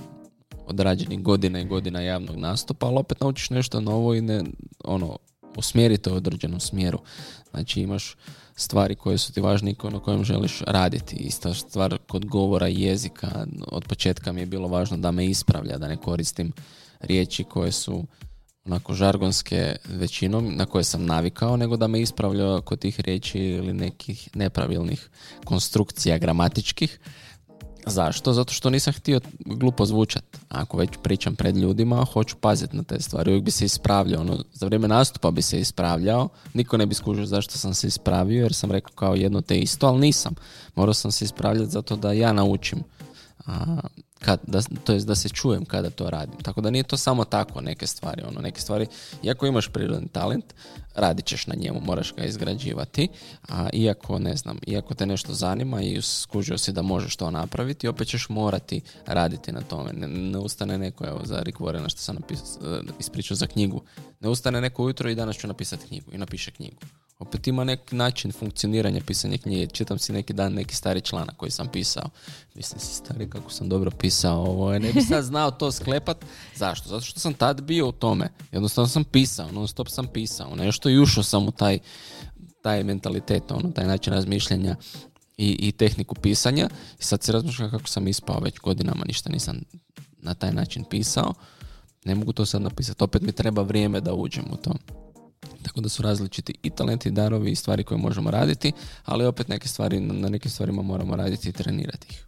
odrađenih 0.66 1.22
godina 1.22 1.60
i 1.60 1.64
godina 1.64 2.00
javnog 2.00 2.37
nastupa, 2.37 2.87
ali 2.87 2.98
opet 2.98 3.20
naučiš 3.20 3.50
nešto 3.50 3.80
novo 3.80 4.14
i 4.14 4.20
ne, 4.20 4.44
ono, 4.84 5.18
usmjerite 5.56 6.10
u 6.10 6.14
određenom 6.14 6.60
smjeru. 6.60 6.98
Znači 7.50 7.80
imaš 7.80 8.16
stvari 8.56 8.94
koje 8.94 9.18
su 9.18 9.32
ti 9.32 9.40
važne 9.40 9.70
i 9.70 9.76
na 9.90 10.00
kojem 10.00 10.24
želiš 10.24 10.60
raditi. 10.66 11.16
Ista 11.16 11.54
stvar 11.54 11.98
kod 12.08 12.26
govora 12.26 12.66
jezika. 12.66 13.46
Od 13.66 13.84
početka 13.88 14.32
mi 14.32 14.40
je 14.40 14.46
bilo 14.46 14.68
važno 14.68 14.96
da 14.96 15.10
me 15.10 15.26
ispravlja, 15.26 15.78
da 15.78 15.88
ne 15.88 15.96
koristim 15.96 16.52
riječi 17.00 17.44
koje 17.44 17.72
su 17.72 18.04
onako 18.64 18.94
žargonske 18.94 19.77
većinom 19.88 20.57
na 20.57 20.66
koje 20.66 20.85
sam 20.85 21.07
navikao, 21.07 21.57
nego 21.57 21.77
da 21.77 21.87
me 21.87 22.00
ispravlja 22.00 22.61
kod 22.61 22.79
tih 22.79 23.00
riječi 23.00 23.38
ili 23.38 23.72
nekih 23.72 24.29
nepravilnih 24.35 25.09
konstrukcija 25.44 26.18
gramatičkih. 26.18 26.98
Zašto? 27.87 28.33
Zato 28.33 28.53
što 28.53 28.70
nisam 28.70 28.92
htio 28.92 29.20
glupo 29.46 29.87
zvučat. 29.87 30.24
Ako 30.48 30.77
već 30.77 30.90
pričam 31.03 31.37
pred 31.37 31.57
ljudima, 31.57 32.05
hoću 32.05 32.37
paziti 32.37 32.77
na 32.77 32.83
te 32.83 33.00
stvari. 33.00 33.31
Uvijek 33.31 33.44
bi 33.44 33.50
se 33.50 33.64
ispravljao. 33.64 34.20
Ono, 34.20 34.44
za 34.53 34.66
vrijeme 34.66 34.88
nastupa 34.88 35.31
bi 35.31 35.42
se 35.42 35.61
ispravljao. 35.61 36.29
Niko 36.55 36.77
ne 36.77 36.87
bi 36.87 36.94
skužio 36.94 37.27
zašto 37.27 37.59
sam 37.59 37.74
se 37.74 37.87
ispravio, 37.87 38.42
jer 38.42 38.55
sam 38.55 38.70
rekao 38.70 38.92
kao 38.94 39.14
jedno 39.14 39.40
te 39.40 39.59
isto, 39.59 39.87
ali 39.87 40.00
nisam. 40.00 40.35
Morao 40.74 40.94
sam 40.94 41.12
se 41.12 41.24
ispravljati 41.24 41.70
zato 41.70 41.96
da 41.96 42.12
ja 42.12 42.33
naučim. 42.33 42.83
A, 43.46 43.81
kad, 44.24 44.40
da, 44.46 44.62
to 44.84 44.92
jest 44.92 45.06
da 45.06 45.14
se 45.14 45.28
čujem 45.28 45.64
kada 45.64 45.90
to 45.90 46.10
radim. 46.10 46.40
Tako 46.42 46.60
da 46.60 46.70
nije 46.70 46.82
to 46.82 46.96
samo 46.96 47.24
tako 47.24 47.60
neke 47.60 47.87
stvari. 47.87 48.22
Ono, 48.28 48.40
neke 48.40 48.60
stvari, 48.60 48.87
iako 49.22 49.46
imaš 49.46 49.68
prirodni 49.68 50.08
talent, 50.08 50.44
radit 50.94 51.24
ćeš 51.24 51.46
na 51.46 51.54
njemu, 51.54 51.80
moraš 51.80 52.14
ga 52.14 52.24
izgrađivati, 52.24 53.08
a 53.48 53.68
iako, 53.72 54.18
ne 54.18 54.37
znam, 54.37 54.58
iako 54.66 54.94
te 54.94 55.06
nešto 55.06 55.34
zanima 55.34 55.82
i 55.82 56.02
skužio 56.02 56.58
si 56.58 56.72
da 56.72 56.82
možeš 56.82 57.16
to 57.16 57.30
napraviti, 57.30 57.88
opet 57.88 58.08
ćeš 58.08 58.28
morati 58.28 58.80
raditi 59.06 59.52
na 59.52 59.60
tome. 59.60 59.92
Ne, 59.92 60.08
ne 60.08 60.38
ustane 60.38 60.78
neko, 60.78 61.06
evo, 61.06 61.20
za 61.24 61.40
Rick 61.42 61.58
Warrena 61.58 61.88
što 61.88 62.00
sam 62.00 62.16
napis- 62.16 62.90
ispričao 63.00 63.37
za 63.37 63.46
knjigu, 63.46 63.82
ne 64.20 64.28
ustane 64.28 64.60
neko 64.60 64.84
ujutro 64.84 65.10
i 65.10 65.14
danas 65.14 65.37
ću 65.37 65.46
napisati 65.46 65.87
knjigu 65.87 66.12
i 66.12 66.18
napiše 66.18 66.50
knjigu. 66.50 66.76
Opet 67.18 67.46
ima 67.46 67.64
neki 67.64 67.96
način 67.96 68.33
funkcioniranja 68.33 69.00
pisanja 69.07 69.38
knjige. 69.38 69.66
Čitam 69.66 69.98
si 69.98 70.12
neki 70.12 70.33
dan 70.33 70.53
neki 70.53 70.74
stari 70.74 71.00
članak 71.00 71.37
koji 71.37 71.50
sam 71.50 71.68
pisao. 71.68 72.11
Mislim 72.55 72.81
si 72.81 72.94
stari 72.94 73.31
kako 73.31 73.50
sam 73.50 73.68
dobro 73.68 73.90
pisao 73.90 74.40
ovo. 74.40 74.79
Ne 74.79 74.92
bi 74.92 75.03
sad 75.03 75.24
znao 75.24 75.50
to 75.50 75.72
sklepat. 75.72 76.24
Zašto? 76.55 76.88
Zato 76.88 77.05
što 77.05 77.20
sam 77.20 77.35
tad 77.35 77.62
bio 77.62 77.88
u 77.88 77.92
tome. 77.92 78.29
Jednostavno 78.53 78.88
sam 78.88 79.05
pisao, 79.05 79.53
non 79.53 79.68
stop 79.68 79.88
sam 79.88 80.07
pisao 80.07 80.57
nešto 80.57 80.90
i 80.90 80.98
ušao 80.98 81.22
sam 81.22 81.48
u 81.48 81.50
taj, 81.50 81.79
taj 82.62 82.85
mentalitet, 82.85 83.50
ono, 83.50 83.70
taj 83.70 83.87
način 83.87 84.12
razmišljanja 84.12 84.77
i, 85.37 85.68
i 85.68 85.72
tehniku 85.72 86.14
pisanja. 86.14 86.68
I 87.00 87.03
sad 87.03 87.22
se 87.22 87.33
razmišljam 87.33 87.70
kako 87.70 87.88
sam 87.88 88.09
ispao 88.09 88.40
već 88.40 88.59
godinama, 88.59 89.05
ništa 89.05 89.31
nisam 89.31 89.61
na 90.18 90.35
taj 90.35 90.53
način 90.53 90.85
pisao. 90.85 91.35
Ne 92.05 92.14
mogu 92.14 92.33
to 92.33 92.46
sad 92.46 92.62
napisati. 92.62 93.05
Opet 93.05 93.22
mi 93.22 93.33
treba 93.33 93.62
vrijeme 93.62 94.00
da 94.00 94.14
uđem 94.14 94.44
u 94.53 94.57
to. 94.57 94.74
Tako 95.64 95.81
da 95.81 95.88
su 95.88 96.03
različiti 96.03 96.55
i 96.62 96.70
talenti, 96.70 97.09
i 97.09 97.12
darovi 97.12 97.50
i 97.50 97.57
stvari 97.57 97.85
koje 97.85 97.98
možemo 97.98 98.31
raditi, 98.31 98.72
ali 99.05 99.27
opet 99.27 99.48
neke 99.48 99.68
stvari, 99.68 100.00
na 100.00 100.29
nekim 100.29 100.50
stvarima 100.50 100.83
moramo 100.83 101.16
raditi 101.16 101.48
i 101.48 101.53
trenirati 101.53 102.07
ih. 102.11 102.24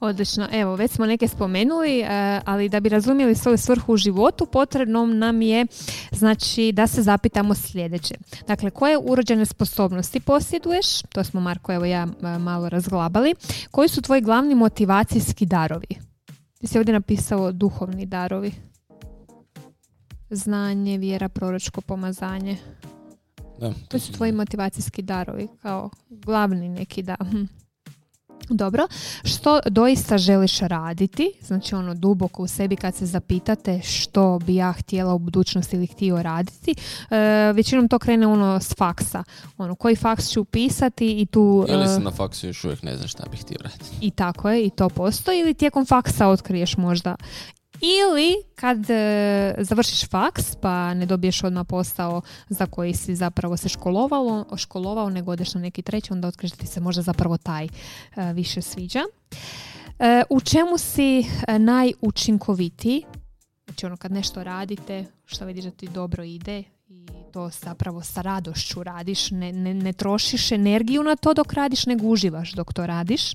Odlično. 0.00 0.48
Evo, 0.52 0.76
već 0.76 0.90
smo 0.90 1.06
neke 1.06 1.28
spomenuli, 1.28 2.00
e, 2.00 2.40
ali 2.44 2.68
da 2.68 2.80
bi 2.80 2.88
razumjeli 2.88 3.34
svoju 3.34 3.58
svrhu 3.58 3.92
u 3.92 3.96
životu, 3.96 4.46
potrebno 4.46 5.06
nam 5.06 5.42
je 5.42 5.66
znači 6.12 6.72
da 6.72 6.86
se 6.86 7.02
zapitamo 7.02 7.54
sljedeće. 7.54 8.14
Dakle, 8.46 8.70
koje 8.70 8.98
urođene 8.98 9.46
sposobnosti 9.46 10.20
posjeduješ? 10.20 11.02
To 11.02 11.24
smo 11.24 11.40
Marko 11.40 11.72
evo 11.72 11.84
ja 11.84 12.06
e, 12.22 12.38
malo 12.38 12.68
razglabali. 12.68 13.34
Koji 13.70 13.88
su 13.88 14.02
tvoji 14.02 14.20
glavni 14.20 14.54
motivacijski 14.54 15.46
darovi? 15.46 15.88
Ti 16.60 16.66
si 16.66 16.78
ovdje 16.78 16.92
napisao 16.94 17.52
duhovni 17.52 18.06
darovi. 18.06 18.67
Znanje, 20.30 20.98
vjera, 20.98 21.28
proročko 21.28 21.80
pomazanje. 21.80 22.56
Da, 23.60 23.72
To 23.88 23.98
su 23.98 24.12
tvoji 24.12 24.32
motivacijski 24.32 25.02
darovi, 25.02 25.48
kao 25.62 25.90
glavni 26.10 26.68
neki 26.68 27.02
da. 27.02 27.16
hm. 27.30 27.44
Dobro, 28.50 28.86
što 29.24 29.60
doista 29.66 30.18
želiš 30.18 30.58
raditi, 30.58 31.32
znači 31.42 31.74
ono 31.74 31.94
duboko 31.94 32.42
u 32.42 32.46
sebi 32.46 32.76
kad 32.76 32.94
se 32.94 33.06
zapitate 33.06 33.80
što 33.82 34.38
bi 34.38 34.54
ja 34.54 34.72
htjela 34.72 35.14
u 35.14 35.18
budućnosti 35.18 35.76
ili 35.76 35.86
htio 35.86 36.22
raditi, 36.22 36.74
e, 37.10 37.52
većinom 37.52 37.88
to 37.88 37.98
krene 37.98 38.26
ono 38.26 38.60
s 38.60 38.74
faksa, 38.74 39.24
ono 39.58 39.74
koji 39.74 39.96
faks 39.96 40.28
ću 40.28 40.40
upisati 40.40 41.20
i 41.20 41.26
tu... 41.26 41.66
Ili 41.68 41.84
e, 41.84 41.86
se 41.86 42.00
na 42.00 42.10
faksu 42.10 42.46
još 42.46 42.64
uvijek 42.64 42.82
ne 42.82 42.96
znam 42.96 43.08
šta 43.08 43.24
bih 43.30 43.40
htio 43.40 43.58
raditi. 43.60 43.90
i 44.00 44.10
tako 44.10 44.50
je, 44.50 44.66
i 44.66 44.70
to 44.70 44.88
postoji, 44.88 45.40
ili 45.40 45.54
tijekom 45.54 45.86
faksa 45.86 46.26
otkriješ 46.26 46.76
možda. 46.76 47.16
Ili 47.80 48.34
kad 48.54 48.90
e, 48.90 49.54
završiš 49.58 50.08
faks 50.08 50.56
pa 50.56 50.94
ne 50.94 51.06
dobiješ 51.06 51.44
odmah 51.44 51.66
posao 51.68 52.22
za 52.48 52.66
koji 52.66 52.94
si 52.94 53.14
zapravo 53.14 53.56
se 53.56 53.68
školovalo, 53.68 54.56
školovao, 54.56 55.10
nego 55.10 55.32
odeš 55.32 55.54
na 55.54 55.60
neki 55.60 55.82
treći, 55.82 56.12
onda 56.12 56.28
otkriješ 56.28 56.52
da 56.52 56.58
ti 56.58 56.66
se 56.66 56.80
možda 56.80 57.02
zapravo 57.02 57.36
taj 57.36 57.64
e, 57.64 57.68
više 58.32 58.62
sviđa. 58.62 59.00
E, 59.98 60.22
u 60.30 60.40
čemu 60.40 60.78
si 60.78 61.24
najučinkovitiji? 61.58 63.04
Znači 63.66 63.86
ono 63.86 63.96
kad 63.96 64.12
nešto 64.12 64.44
radite, 64.44 65.04
što 65.24 65.44
vidiš 65.44 65.64
da 65.64 65.70
ti 65.70 65.88
dobro 65.88 66.24
ide 66.24 66.62
i 66.88 67.06
to 67.32 67.50
zapravo 67.62 68.02
sa 68.02 68.22
radošću 68.22 68.82
radiš, 68.82 69.30
ne, 69.30 69.52
ne, 69.52 69.74
ne 69.74 69.92
trošiš 69.92 70.52
energiju 70.52 71.02
na 71.02 71.16
to 71.16 71.34
dok 71.34 71.52
radiš, 71.52 71.86
nego 71.86 72.06
uživaš 72.06 72.52
dok 72.52 72.72
to 72.72 72.86
radiš. 72.86 73.32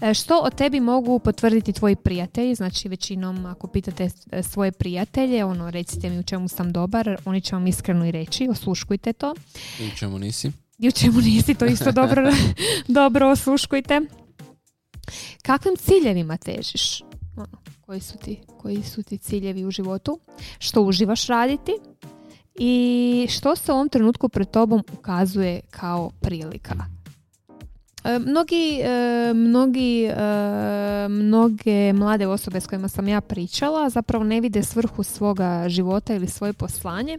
E, 0.00 0.14
Što 0.14 0.40
o 0.42 0.50
tebi 0.50 0.80
mogu 0.80 1.18
potvrditi 1.18 1.72
tvoji 1.72 1.96
prijatelji? 1.96 2.54
Znači 2.54 2.88
većinom 2.88 3.46
ako 3.46 3.66
pitate 3.66 4.10
e, 4.30 4.42
svoje 4.42 4.72
prijatelje, 4.72 5.44
ono 5.44 5.70
recite 5.70 6.10
mi 6.10 6.18
u 6.18 6.22
čemu 6.22 6.48
sam 6.48 6.72
dobar, 6.72 7.16
oni 7.24 7.40
će 7.40 7.56
vam 7.56 7.66
iskreno 7.66 8.06
i 8.06 8.10
reći, 8.10 8.48
osluškujte 8.50 9.12
to. 9.12 9.34
I 9.80 9.86
u 9.86 9.96
čemu 9.96 10.18
nisi? 10.18 10.52
I 10.78 10.88
u 10.88 10.92
čemu 10.92 11.20
nisi, 11.20 11.54
to 11.54 11.66
isto 11.66 11.92
dobro, 11.92 12.32
dobro 12.98 13.30
osluškujte. 13.30 14.00
Kakvim 15.42 15.76
ciljevima 15.76 16.36
težiš? 16.36 17.02
Ono, 17.36 17.58
koji, 17.80 18.00
su 18.00 18.18
ti, 18.18 18.40
koji 18.58 18.82
su 18.82 19.02
ti 19.02 19.18
ciljevi 19.18 19.64
u 19.64 19.70
životu? 19.70 20.20
Što 20.58 20.82
uživaš 20.82 21.26
raditi? 21.26 21.72
I 22.58 23.26
što 23.30 23.56
se 23.56 23.72
u 23.72 23.74
ovom 23.74 23.88
trenutku 23.88 24.28
pred 24.28 24.50
tobom 24.50 24.82
ukazuje 24.92 25.60
kao 25.70 26.10
prilika? 26.20 26.97
E, 28.08 28.18
Mnogi, 28.18 28.80
e, 28.82 29.32
mnogi, 29.34 30.04
e, 30.04 31.08
mnoge 31.08 31.92
mlade 31.92 32.26
osobe 32.26 32.60
s 32.60 32.66
kojima 32.66 32.88
sam 32.88 33.08
ja 33.08 33.20
pričala 33.20 33.90
zapravo 33.90 34.24
ne 34.24 34.40
vide 34.40 34.62
svrhu 34.62 35.02
svoga 35.02 35.68
života 35.68 36.14
ili 36.14 36.26
svoje 36.26 36.52
poslanje 36.52 37.18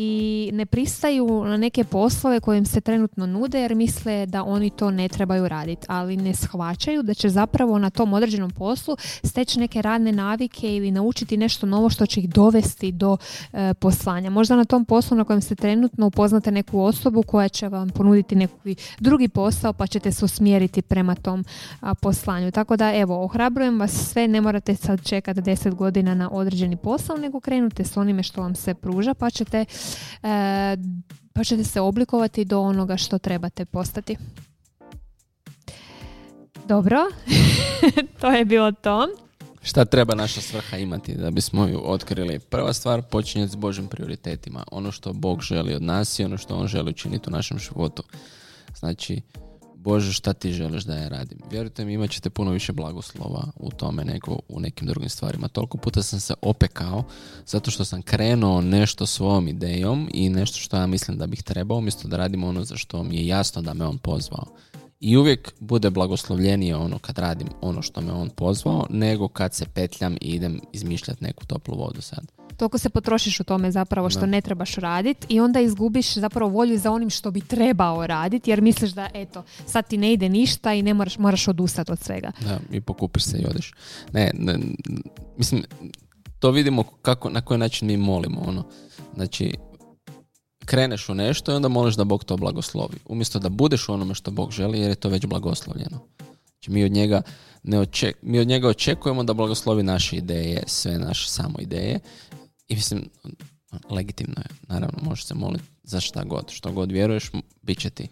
i 0.00 0.50
ne 0.52 0.66
pristaju 0.66 1.44
na 1.44 1.56
neke 1.56 1.84
poslove 1.84 2.40
koje 2.40 2.58
im 2.58 2.66
se 2.66 2.80
trenutno 2.80 3.26
nude 3.26 3.60
jer 3.60 3.74
misle 3.74 4.26
da 4.26 4.44
oni 4.44 4.70
to 4.70 4.90
ne 4.90 5.08
trebaju 5.08 5.48
raditi, 5.48 5.86
ali 5.88 6.16
ne 6.16 6.34
shvaćaju 6.34 7.02
da 7.02 7.14
će 7.14 7.28
zapravo 7.28 7.78
na 7.78 7.90
tom 7.90 8.12
određenom 8.12 8.50
poslu 8.50 8.96
steći 9.22 9.58
neke 9.58 9.82
radne 9.82 10.12
navike 10.12 10.76
ili 10.76 10.90
naučiti 10.90 11.36
nešto 11.36 11.66
novo 11.66 11.90
što 11.90 12.06
će 12.06 12.20
ih 12.20 12.28
dovesti 12.28 12.92
do 12.92 13.16
e, 13.52 13.74
poslanja. 13.74 14.30
Možda 14.30 14.56
na 14.56 14.64
tom 14.64 14.84
poslu 14.84 15.16
na 15.16 15.24
kojem 15.24 15.40
ste 15.40 15.54
trenutno 15.54 16.06
upoznate 16.06 16.50
neku 16.50 16.80
osobu 16.80 17.22
koja 17.22 17.48
će 17.48 17.68
vam 17.68 17.90
ponuditi 17.90 18.36
neki 18.36 18.76
drugi 18.98 19.28
posao 19.28 19.72
pa 19.72 19.86
ćete 19.86 20.12
se 20.12 20.24
usmjeriti 20.24 20.82
prema 20.82 21.14
tom 21.14 21.44
a, 21.80 21.94
poslanju. 21.94 22.50
Tako 22.50 22.76
da 22.76 22.94
evo, 22.94 23.24
ohrabrujem 23.24 23.80
vas 23.80 23.92
sve, 23.92 24.28
ne 24.28 24.40
morate 24.40 24.76
sad 24.76 25.02
čekati 25.02 25.40
10 25.40 25.74
godina 25.74 26.14
na 26.14 26.30
određeni 26.32 26.76
posao, 26.76 27.16
nego 27.16 27.40
krenute 27.40 27.84
s 27.84 27.96
onime 27.96 28.22
što 28.22 28.40
vam 28.40 28.54
se 28.54 28.74
pruža 28.74 29.14
pa 29.14 29.30
ćete 29.30 29.64
pa 31.32 31.44
ćete 31.44 31.64
se 31.64 31.80
oblikovati 31.80 32.44
do 32.44 32.60
onoga 32.60 32.96
što 32.96 33.18
trebate 33.18 33.64
postati. 33.64 34.16
Dobro, 36.66 36.98
to 38.20 38.30
je 38.30 38.44
bilo 38.44 38.72
to. 38.72 39.08
Šta 39.62 39.84
treba 39.84 40.14
naša 40.14 40.40
svrha 40.40 40.76
imati 40.76 41.14
da 41.14 41.30
bismo 41.30 41.66
ju 41.66 41.80
otkrili? 41.84 42.38
Prva 42.38 42.72
stvar 42.72 43.02
počinje 43.02 43.48
s 43.48 43.54
Božim 43.54 43.86
prioritetima. 43.86 44.64
Ono 44.70 44.92
što 44.92 45.12
Bog 45.12 45.42
želi 45.42 45.74
od 45.74 45.82
nas 45.82 46.18
i 46.18 46.24
ono 46.24 46.38
što 46.38 46.56
On 46.56 46.66
želi 46.66 46.90
učiniti 46.90 47.28
u 47.28 47.32
našem 47.32 47.58
životu. 47.58 48.02
Znači, 48.78 49.20
Bože, 49.78 50.12
šta 50.12 50.32
ti 50.32 50.52
želiš 50.52 50.84
da 50.84 50.94
ja 50.94 51.08
radim? 51.08 51.38
Vjerujte 51.50 51.84
mi, 51.84 51.92
imat 51.92 52.10
ćete 52.10 52.30
puno 52.30 52.50
više 52.50 52.72
blagoslova 52.72 53.44
u 53.56 53.70
tome 53.70 54.04
nego 54.04 54.38
u 54.48 54.60
nekim 54.60 54.86
drugim 54.86 55.08
stvarima. 55.08 55.48
Toliko 55.48 55.78
puta 55.78 56.02
sam 56.02 56.20
se 56.20 56.34
opekao 56.42 57.04
zato 57.46 57.70
što 57.70 57.84
sam 57.84 58.02
krenuo 58.02 58.60
nešto 58.60 59.06
svojom 59.06 59.48
idejom 59.48 60.08
i 60.12 60.28
nešto 60.28 60.58
što 60.58 60.76
ja 60.76 60.86
mislim 60.86 61.18
da 61.18 61.26
bih 61.26 61.42
trebao, 61.42 61.78
umjesto 61.78 62.08
da 62.08 62.16
radim 62.16 62.44
ono 62.44 62.64
za 62.64 62.76
što 62.76 63.02
mi 63.02 63.16
je 63.16 63.26
jasno 63.26 63.62
da 63.62 63.74
me 63.74 63.86
on 63.86 63.98
pozvao. 63.98 64.44
I 65.00 65.16
uvijek 65.16 65.54
bude 65.60 65.90
blagoslovljenije 65.90 66.76
ono 66.76 66.98
kad 66.98 67.18
radim 67.18 67.48
ono 67.60 67.82
što 67.82 68.00
me 68.00 68.12
on 68.12 68.28
pozvao, 68.28 68.86
nego 68.90 69.28
kad 69.28 69.54
se 69.54 69.66
petljam 69.74 70.16
i 70.20 70.28
idem 70.28 70.60
izmišljati 70.72 71.24
neku 71.24 71.46
toplu 71.46 71.78
vodu 71.78 72.00
sad. 72.00 72.37
Toliko 72.58 72.78
se 72.78 72.88
potrošiš 72.88 73.40
u 73.40 73.44
tome 73.44 73.70
zapravo 73.70 74.10
što 74.10 74.20
Da. 74.20 74.26
ne 74.26 74.40
trebaš 74.40 74.74
raditi 74.74 75.26
i 75.28 75.40
onda 75.40 75.60
izgubiš 75.60 76.14
zapravo 76.14 76.50
volju 76.50 76.78
za 76.78 76.90
onim 76.90 77.10
što 77.10 77.30
bi 77.30 77.40
trebao 77.40 78.06
raditi 78.06 78.50
jer 78.50 78.60
misliš 78.60 78.90
da 78.90 79.08
eto, 79.14 79.42
sad 79.66 79.88
ti 79.88 79.96
ne 79.96 80.12
ide 80.12 80.28
ništa 80.28 80.74
i 80.74 80.82
ne 80.82 80.94
moraš, 80.94 81.18
moraš 81.18 81.48
odustati 81.48 81.92
od 81.92 81.98
svega. 82.00 82.32
Da, 82.40 82.58
i 82.72 82.80
pokupiš 82.80 83.22
se 83.22 83.38
i 83.38 83.46
odeš. 83.46 83.72
Ne, 84.12 84.30
ne, 84.34 84.58
mislim, 85.36 85.64
to 86.38 86.50
vidimo 86.50 86.82
kako, 86.82 87.30
na 87.30 87.40
koji 87.40 87.58
način 87.58 87.88
mi 87.88 87.96
molimo, 87.96 88.40
ono. 88.40 88.64
Znači, 89.14 89.54
kreneš 90.64 91.08
u 91.08 91.14
nešto 91.14 91.52
i 91.52 91.54
onda 91.54 91.68
moliš 91.68 91.94
da 91.94 92.04
Bog 92.04 92.24
to 92.24 92.36
blagoslovi. 92.36 92.96
Umjesto 93.06 93.38
da 93.38 93.48
budeš 93.48 93.88
u 93.88 93.92
onome 93.92 94.14
što 94.14 94.30
Bog 94.30 94.50
želi, 94.50 94.80
jer 94.80 94.90
je 94.90 94.94
to 94.94 95.08
već 95.08 95.26
blagoslovljeno. 95.26 95.98
Znači, 96.52 96.70
mi 96.70 96.84
od 96.84 96.92
njega, 96.92 97.22
ne 97.62 97.78
oček, 97.78 98.16
mi 98.22 98.38
od 98.38 98.48
njega 98.48 98.68
očekujemo 98.68 99.24
da 99.24 99.32
blagoslovi 99.32 99.82
naše 99.82 100.16
ideje, 100.16 100.62
sve 100.66 100.98
naše 100.98 101.28
samo 101.28 101.54
ideje. 101.60 102.00
I 102.68 102.74
mislim, 102.74 103.08
legitimno 103.90 104.36
je, 104.36 104.56
naravno, 104.68 104.98
možeš 105.02 105.24
se 105.24 105.34
moliti 105.34 105.64
za 105.82 106.00
šta 106.00 106.24
god. 106.24 106.50
Što 106.50 106.72
god 106.72 106.92
vjeruješ, 106.92 107.30
bit 107.62 107.78
će 107.78 107.90
ti. 107.90 108.08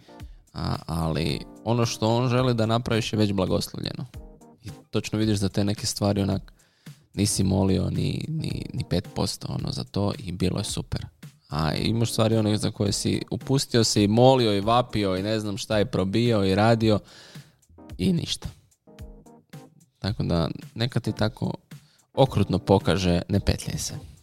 A, 0.53 0.77
ali 0.87 1.41
ono 1.65 1.87
što 1.87 2.17
on 2.17 2.29
želi 2.29 2.55
da 2.55 2.67
napraviš 2.67 3.13
je 3.13 3.19
već 3.19 3.33
blagoslovljeno. 3.33 4.07
I 4.63 4.71
točno 4.91 5.19
vidiš 5.19 5.39
da 5.39 5.49
te 5.49 5.65
neke 5.65 5.87
stvari 5.87 6.23
onak 6.23 6.53
nisi 7.15 7.45
molio 7.45 7.91
ni, 7.91 8.25
ni, 8.29 8.67
ni 8.73 8.85
5% 8.85 9.47
ono 9.49 9.73
za 9.73 9.85
to 9.85 10.13
i 10.19 10.33
bilo 10.33 10.59
je 10.59 10.65
super. 10.65 11.07
A 11.49 11.75
imaš 11.75 12.13
stvari 12.13 12.37
one 12.37 12.57
za 12.57 12.71
koje 12.71 12.93
si 12.93 13.23
upustio 13.31 13.85
se 13.85 14.05
i 14.05 14.09
molio 14.09 14.57
i 14.57 14.61
vapio 14.61 15.17
i 15.17 15.23
ne 15.23 15.41
znam 15.41 15.57
šta 15.57 15.79
je 15.79 15.91
probio 15.91 16.45
i 16.45 16.55
radio 16.55 16.99
i 17.99 18.13
ništa. 18.13 18.49
Tako 19.99 20.23
da 20.23 20.49
neka 20.75 21.01
ti 21.01 21.13
tako 21.13 21.55
okrutno 22.15 22.59
pokaže 22.59 23.23
ne 23.29 23.41
petljaj 23.41 23.79
se. 23.79 24.16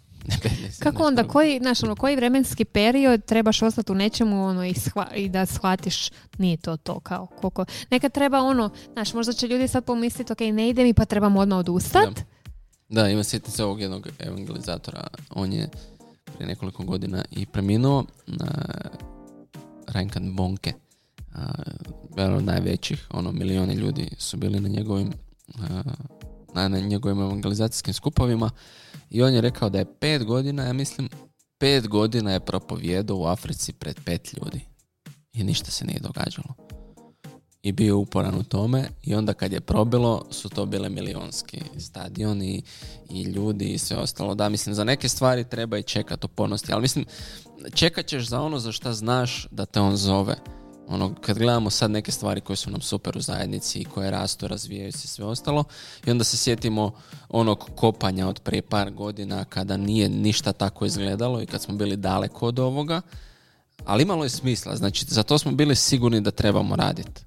Kako 0.79 1.03
onda, 1.03 1.27
koji, 1.27 1.59
znaš, 1.59 1.83
ono, 1.83 1.95
koji 1.95 2.15
vremenski 2.15 2.65
period 2.65 3.25
trebaš 3.25 3.61
ostati 3.61 3.91
u 3.91 3.95
nečemu 3.95 4.45
ono, 4.45 4.65
i, 4.65 4.73
shva- 4.73 5.15
i 5.15 5.29
da 5.29 5.45
shvatiš 5.45 6.09
nije 6.37 6.57
to 6.57 6.77
to 6.77 6.99
kao 6.99 7.27
koliko. 7.41 7.65
Nekad 7.91 8.11
treba 8.11 8.39
ono, 8.41 8.69
znaš, 8.93 9.13
možda 9.13 9.33
će 9.33 9.47
ljudi 9.47 9.67
sad 9.67 9.85
pomisliti 9.85 10.33
ok, 10.33 10.39
ne 10.39 10.69
ide 10.69 10.83
mi 10.83 10.93
pa 10.93 11.05
trebam 11.05 11.37
odmah 11.37 11.59
odustat. 11.59 12.19
Da, 12.89 13.09
ima 13.09 13.23
sjetim 13.23 13.51
se 13.51 13.63
ovog 13.63 13.81
jednog 13.81 14.07
evangelizatora. 14.19 15.07
On 15.29 15.53
je 15.53 15.69
prije 16.35 16.47
nekoliko 16.47 16.83
godina 16.83 17.25
i 17.31 17.45
preminuo 17.45 18.05
na 18.27 18.47
Reinhard 19.87 20.25
Bonke. 20.31 20.73
Od 22.17 22.43
najvećih, 22.43 23.07
ono, 23.11 23.31
milioni 23.31 23.73
ljudi 23.73 24.09
su 24.17 24.37
bili 24.37 24.59
na 24.59 24.69
njegovim 24.69 25.13
a, 25.59 25.83
na, 26.53 26.67
njegovim 26.67 27.21
evangelizacijskim 27.21 27.93
skupovima 27.93 28.51
i 29.09 29.23
on 29.23 29.33
je 29.33 29.41
rekao 29.41 29.69
da 29.69 29.79
je 29.79 29.99
pet 29.99 30.23
godina, 30.23 30.63
ja 30.63 30.73
mislim, 30.73 31.09
pet 31.59 31.87
godina 31.87 32.31
je 32.31 32.39
propovjedao 32.39 33.17
u 33.17 33.25
Africi 33.25 33.73
pred 33.73 33.99
pet 34.05 34.33
ljudi 34.33 34.61
i 35.33 35.43
ništa 35.43 35.71
se 35.71 35.85
nije 35.85 35.99
događalo 35.99 36.53
i 37.63 37.71
bio 37.71 37.97
uporan 37.97 38.35
u 38.35 38.43
tome 38.43 38.89
i 39.03 39.15
onda 39.15 39.33
kad 39.33 39.53
je 39.53 39.61
probilo 39.61 40.25
su 40.31 40.49
to 40.49 40.65
bile 40.65 40.89
milionski 40.89 41.61
stadioni 41.79 42.63
i 43.09 43.23
ljudi 43.23 43.65
i 43.65 43.77
sve 43.77 43.97
ostalo. 43.97 44.35
Da, 44.35 44.49
mislim, 44.49 44.75
za 44.75 44.83
neke 44.83 45.09
stvari 45.09 45.49
treba 45.49 45.77
i 45.77 45.83
čekati 45.83 46.25
upornosti, 46.25 46.73
ali 46.73 46.81
mislim, 46.81 47.05
čekat 47.73 48.05
ćeš 48.05 48.27
za 48.27 48.41
ono 48.41 48.59
za 48.59 48.71
šta 48.71 48.93
znaš 48.93 49.47
da 49.51 49.65
te 49.65 49.79
on 49.79 49.95
zove. 49.95 50.35
Ono, 50.87 51.15
kad 51.21 51.37
gledamo 51.37 51.69
sad 51.69 51.91
neke 51.91 52.11
stvari 52.11 52.41
koje 52.41 52.57
su 52.57 52.71
nam 52.71 52.81
super 52.81 53.17
u 53.17 53.21
zajednici 53.21 53.79
i 53.79 53.85
koje 53.85 54.11
rastu, 54.11 54.47
razvijaju 54.47 54.91
se 54.91 55.07
sve 55.07 55.25
ostalo 55.25 55.63
i 56.05 56.11
onda 56.11 56.23
se 56.23 56.37
sjetimo 56.37 56.91
onog 57.29 57.69
kopanja 57.75 58.27
od 58.27 58.39
prije 58.39 58.61
par 58.61 58.91
godina 58.91 59.45
kada 59.45 59.77
nije 59.77 60.09
ništa 60.09 60.53
tako 60.53 60.85
izgledalo 60.85 61.41
i 61.41 61.45
kad 61.45 61.61
smo 61.61 61.75
bili 61.75 61.97
daleko 61.97 62.47
od 62.47 62.59
ovoga, 62.59 63.01
ali 63.85 64.03
imalo 64.03 64.23
je 64.23 64.29
smisla, 64.29 64.75
znači 64.75 65.05
za 65.09 65.23
to 65.23 65.37
smo 65.37 65.51
bili 65.51 65.75
sigurni 65.75 66.21
da 66.21 66.31
trebamo 66.31 66.75
raditi 66.75 67.21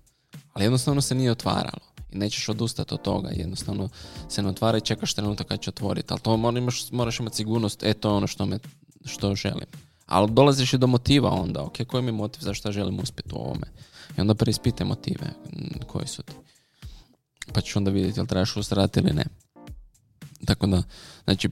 ali 0.56 0.64
jednostavno 0.64 1.00
se 1.00 1.14
nije 1.14 1.30
otvaralo. 1.30 1.86
I 2.12 2.18
nećeš 2.18 2.48
odustati 2.48 2.94
od 2.94 3.02
toga, 3.02 3.28
jednostavno 3.28 3.88
se 4.28 4.42
ne 4.42 4.48
otvara 4.48 4.78
i 4.78 4.80
čekaš 4.80 5.14
trenutak 5.14 5.46
kad 5.46 5.60
će 5.60 5.70
otvoriti. 5.70 6.06
Ali 6.10 6.20
to 6.20 6.36
moraš 6.92 7.20
imati 7.20 7.36
sigurnost, 7.36 7.82
e 7.82 7.94
to 7.94 8.08
je 8.08 8.14
ono 8.14 8.26
što, 8.26 8.46
me, 8.46 8.58
što 9.04 9.34
želim. 9.34 9.66
Ali 10.06 10.30
dolaziš 10.30 10.72
i 10.72 10.78
do 10.78 10.86
motiva 10.86 11.30
onda, 11.30 11.62
ok, 11.62 11.76
koji 11.86 12.02
mi 12.02 12.08
je 12.08 12.12
motiv 12.12 12.40
zašto 12.40 12.72
želim 12.72 13.00
uspjeti 13.00 13.34
u 13.34 13.38
ovome? 13.38 13.66
I 14.18 14.20
onda 14.20 14.34
preispitaj 14.34 14.86
motive 14.86 15.26
koji 15.86 16.06
su 16.06 16.22
ti. 16.22 16.32
Pa 17.52 17.60
ćeš 17.60 17.76
onda 17.76 17.90
vidjeti 17.90 18.20
jel 18.20 18.26
trebaš 18.26 18.56
ustrati 18.56 19.00
ili 19.00 19.12
ne. 19.12 19.24
Tako 20.44 20.66
da, 20.66 20.82
znači, 21.24 21.48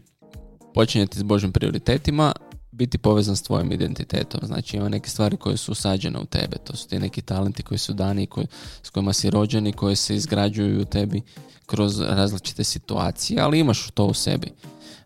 počinjeti 0.75 1.19
s 1.19 1.23
Božim 1.23 1.53
prioritetima, 1.53 2.33
biti 2.73 2.99
povezan 2.99 3.37
s 3.37 3.43
tvojim 3.43 3.73
identitetom. 3.73 4.41
Znači 4.45 4.77
ima 4.77 4.89
neke 4.89 5.11
stvari 5.11 5.37
koje 5.37 5.57
su 5.57 5.73
usađene 5.73 6.19
u 6.19 6.25
tebe. 6.25 6.57
To 6.65 6.77
su 6.77 6.89
ti 6.89 6.99
neki 6.99 7.23
talenti 7.23 7.63
koji 7.63 7.79
su 7.79 7.93
dani, 7.93 8.27
koji, 8.27 8.47
s 8.83 8.91
kojima 8.91 9.13
si 9.13 9.31
rođeni, 9.31 9.73
koji 9.73 9.97
se 9.97 10.17
izgrađuju 10.17 10.83
u 10.83 10.85
tebi 10.85 11.23
kroz 11.67 12.01
različite 12.01 12.65
situacije, 12.65 13.41
ali 13.41 13.61
imaš 13.61 13.91
to 13.91 14.05
u 14.05 14.15
sebi. 14.15 14.53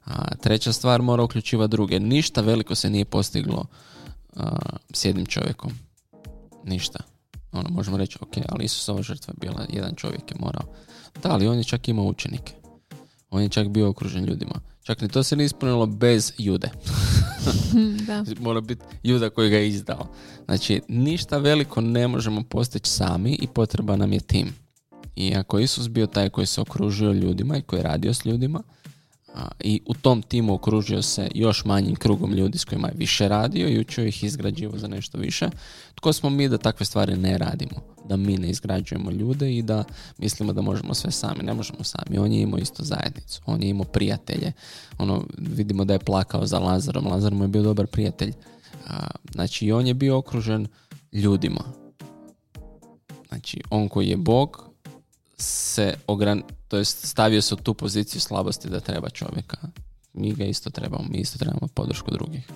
A, 0.08 0.34
treća 0.34 0.72
stvar 0.72 1.02
mora 1.02 1.22
uključivati 1.22 1.70
druge. 1.70 2.00
Ništa 2.00 2.40
veliko 2.40 2.74
se 2.74 2.90
nije 2.90 3.04
postiglo 3.04 3.66
a, 4.36 4.56
s 4.92 5.04
jednim 5.04 5.26
čovjekom. 5.26 5.72
Ništa. 6.64 6.98
Ono, 7.52 7.68
možemo 7.70 7.96
reći, 7.96 8.18
ok, 8.20 8.34
ali 8.48 8.64
Isusova 8.64 9.02
žrtva 9.02 9.32
je 9.32 9.48
bila, 9.48 9.66
jedan 9.68 9.94
čovjek 9.94 10.30
je 10.30 10.36
morao. 10.40 10.74
Da, 11.22 11.32
ali 11.32 11.48
on 11.48 11.58
je 11.58 11.64
čak 11.64 11.88
imao 11.88 12.04
učenike. 12.04 12.52
On 13.30 13.42
je 13.42 13.48
čak 13.48 13.68
bio 13.68 13.88
okružen 13.88 14.24
ljudima. 14.24 14.60
Čak 14.82 15.00
ni 15.00 15.08
to 15.08 15.22
se 15.22 15.36
nije 15.36 15.46
ispunilo 15.46 15.86
bez 15.86 16.32
jude. 16.38 16.70
da. 18.06 18.24
Mora 18.40 18.60
biti 18.60 18.84
juda 19.02 19.30
koji 19.30 19.50
ga 19.50 19.56
je 19.56 19.68
izdao. 19.68 20.06
Znači, 20.44 20.80
ništa 20.88 21.38
veliko 21.38 21.80
ne 21.80 22.08
možemo 22.08 22.42
postići 22.42 22.90
sami 22.90 23.32
i 23.32 23.46
potreba 23.46 23.96
nam 23.96 24.12
je 24.12 24.20
tim. 24.20 24.48
I 25.16 25.34
ako 25.34 25.58
Isus 25.58 25.88
bio 25.88 26.06
taj 26.06 26.30
koji 26.30 26.46
se 26.46 26.60
okružio 26.60 27.12
ljudima 27.12 27.56
i 27.56 27.62
koji 27.62 27.78
je 27.78 27.84
radio 27.84 28.14
s 28.14 28.24
ljudima, 28.24 28.62
i 29.60 29.80
u 29.86 29.94
tom 29.94 30.22
timu 30.22 30.54
okružio 30.54 31.02
se 31.02 31.28
još 31.34 31.64
manjim 31.64 31.96
krugom 31.96 32.32
ljudi 32.32 32.58
s 32.58 32.64
kojima 32.64 32.88
je 32.88 32.94
više 32.96 33.28
radio 33.28 33.68
i 33.68 33.80
učio 33.80 34.04
ih 34.04 34.24
izgrađivo 34.24 34.78
za 34.78 34.88
nešto 34.88 35.18
više. 35.18 35.48
Tko 35.94 36.12
smo 36.12 36.30
mi 36.30 36.48
da 36.48 36.58
takve 36.58 36.86
stvari 36.86 37.16
ne 37.16 37.38
radimo? 37.38 37.80
Da 38.08 38.16
mi 38.16 38.38
ne 38.38 38.50
izgrađujemo 38.50 39.10
ljude 39.10 39.56
i 39.56 39.62
da 39.62 39.84
mislimo 40.18 40.52
da 40.52 40.62
možemo 40.62 40.94
sve 40.94 41.10
sami. 41.10 41.42
Ne 41.42 41.54
možemo 41.54 41.84
sami. 41.84 42.18
On 42.18 42.32
je 42.32 42.42
imao 42.42 42.58
isto 42.58 42.84
zajednicu. 42.84 43.42
On 43.46 43.62
je 43.62 43.68
imao 43.68 43.84
prijatelje. 43.84 44.52
Ono, 44.98 45.24
vidimo 45.38 45.84
da 45.84 45.92
je 45.92 45.98
plakao 45.98 46.46
za 46.46 46.58
Lazarom. 46.58 47.06
Lazar 47.06 47.34
mu 47.34 47.44
je 47.44 47.48
bio 47.48 47.62
dobar 47.62 47.86
prijatelj. 47.86 48.32
Znači, 49.32 49.72
on 49.72 49.86
je 49.86 49.94
bio 49.94 50.18
okružen 50.18 50.66
ljudima. 51.12 51.64
Znači, 53.28 53.60
on 53.70 53.88
koji 53.88 54.08
je 54.08 54.16
Bog 54.16 54.67
se 55.38 55.94
ogran, 56.06 56.42
to 56.68 56.76
jest 56.76 57.06
stavio 57.06 57.42
se 57.42 57.54
u 57.54 57.56
tu 57.56 57.74
poziciju 57.74 58.20
slabosti 58.20 58.68
da 58.68 58.80
treba 58.80 59.10
čovjeka. 59.10 59.56
Mi 60.14 60.34
ga 60.34 60.44
isto 60.44 60.70
trebamo, 60.70 61.04
mi 61.10 61.18
isto 61.18 61.38
trebamo 61.38 61.68
podršku 61.74 62.10
drugih. 62.10 62.48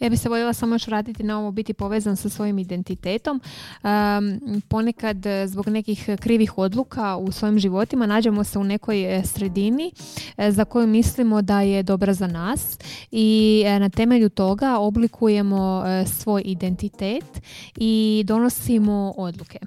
Ja 0.00 0.08
bih 0.08 0.20
se 0.20 0.28
voljela 0.28 0.52
samo 0.52 0.74
još 0.74 0.86
raditi 0.86 1.22
na 1.22 1.38
ovo 1.38 1.50
biti 1.50 1.74
povezan 1.74 2.16
sa 2.16 2.28
svojim 2.28 2.58
identitetom. 2.58 3.40
Um, 3.82 4.62
ponekad 4.68 5.26
e, 5.26 5.46
zbog 5.46 5.68
nekih 5.68 6.08
krivih 6.20 6.58
odluka 6.58 7.16
u 7.16 7.32
svojim 7.32 7.58
životima 7.58 8.06
nađemo 8.06 8.44
se 8.44 8.58
u 8.58 8.64
nekoj 8.64 9.18
e, 9.18 9.22
sredini 9.24 9.92
e, 10.36 10.52
za 10.52 10.64
koju 10.64 10.86
mislimo 10.86 11.42
da 11.42 11.60
je 11.60 11.82
dobra 11.82 12.14
za 12.14 12.26
nas 12.26 12.78
i 13.10 13.64
na 13.80 13.88
temelju 13.88 14.28
toga 14.28 14.78
oblikujemo 14.78 15.84
svoj 16.06 16.42
identitet 16.44 17.42
i 17.76 18.22
donosimo 18.26 19.14
odluke. 19.16 19.58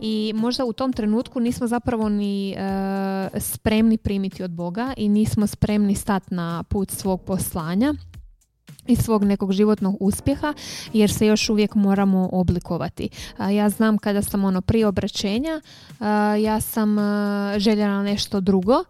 I 0.00 0.32
možda 0.36 0.64
u 0.64 0.72
tom 0.72 0.92
trenutku 0.92 1.40
nismo 1.40 1.66
zapravo 1.66 2.08
ni 2.08 2.56
spremni 3.38 3.96
primiti 3.96 4.42
od 4.42 4.50
Boga 4.50 4.94
i 4.96 5.08
nismo 5.08 5.46
spremni 5.46 5.94
stati 5.94 6.34
na 6.34 6.62
put 6.62 6.89
svog 6.90 7.22
poslanja 7.24 7.94
i 8.86 8.96
svog 8.96 9.24
nekog 9.24 9.52
životnog 9.52 9.96
uspjeha 10.00 10.54
jer 10.92 11.10
se 11.10 11.26
još 11.26 11.48
uvijek 11.48 11.74
moramo 11.74 12.28
oblikovati. 12.32 13.08
Ja 13.52 13.68
znam 13.68 13.98
kada 13.98 14.22
sam 14.22 14.44
ono 14.44 14.60
prije 14.60 14.86
obraćenja, 14.86 15.60
ja 16.42 16.60
sam 16.60 16.96
željela 17.58 18.02
nešto 18.02 18.40
drugo 18.40 18.84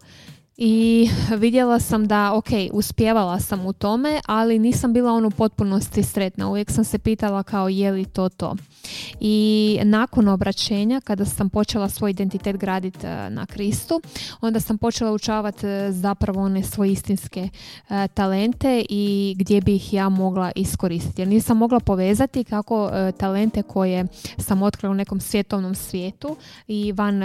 i 0.63 1.09
vidjela 1.37 1.79
sam 1.79 2.07
da, 2.07 2.33
ok, 2.33 2.47
uspjevala 2.71 3.39
sam 3.39 3.65
u 3.65 3.73
tome, 3.73 4.21
ali 4.25 4.59
nisam 4.59 4.93
bila 4.93 5.11
ono 5.11 5.27
u 5.27 5.31
potpunosti 5.31 6.03
sretna. 6.03 6.49
Uvijek 6.49 6.71
sam 6.71 6.83
se 6.83 6.99
pitala 6.99 7.43
kao 7.43 7.69
je 7.69 7.91
li 7.91 8.05
to 8.05 8.29
to. 8.29 8.55
I 9.19 9.79
nakon 9.83 10.27
obraćenja, 10.27 11.01
kada 11.01 11.25
sam 11.25 11.49
počela 11.49 11.89
svoj 11.89 12.11
identitet 12.11 12.57
graditi 12.57 13.07
e, 13.07 13.29
na 13.29 13.45
Kristu, 13.45 14.01
onda 14.41 14.59
sam 14.59 14.77
počela 14.77 15.11
učavati 15.11 15.67
e, 15.67 15.91
zapravo 15.91 16.41
one 16.41 16.63
svoje 16.63 16.91
istinske 16.91 17.49
e, 17.89 18.07
talente 18.07 18.85
i 18.89 19.35
gdje 19.37 19.61
bi 19.61 19.75
ih 19.75 19.93
ja 19.93 20.09
mogla 20.09 20.51
iskoristiti. 20.55 21.21
Jer 21.21 21.27
nisam 21.27 21.57
mogla 21.57 21.79
povezati 21.79 22.43
kako 22.43 22.91
talente 23.17 23.63
koje 23.63 24.05
sam 24.37 24.61
otkrila 24.61 24.91
u 24.91 24.95
nekom 24.95 25.19
svjetovnom 25.19 25.75
svijetu 25.75 26.35
i 26.67 26.91
van, 26.91 27.21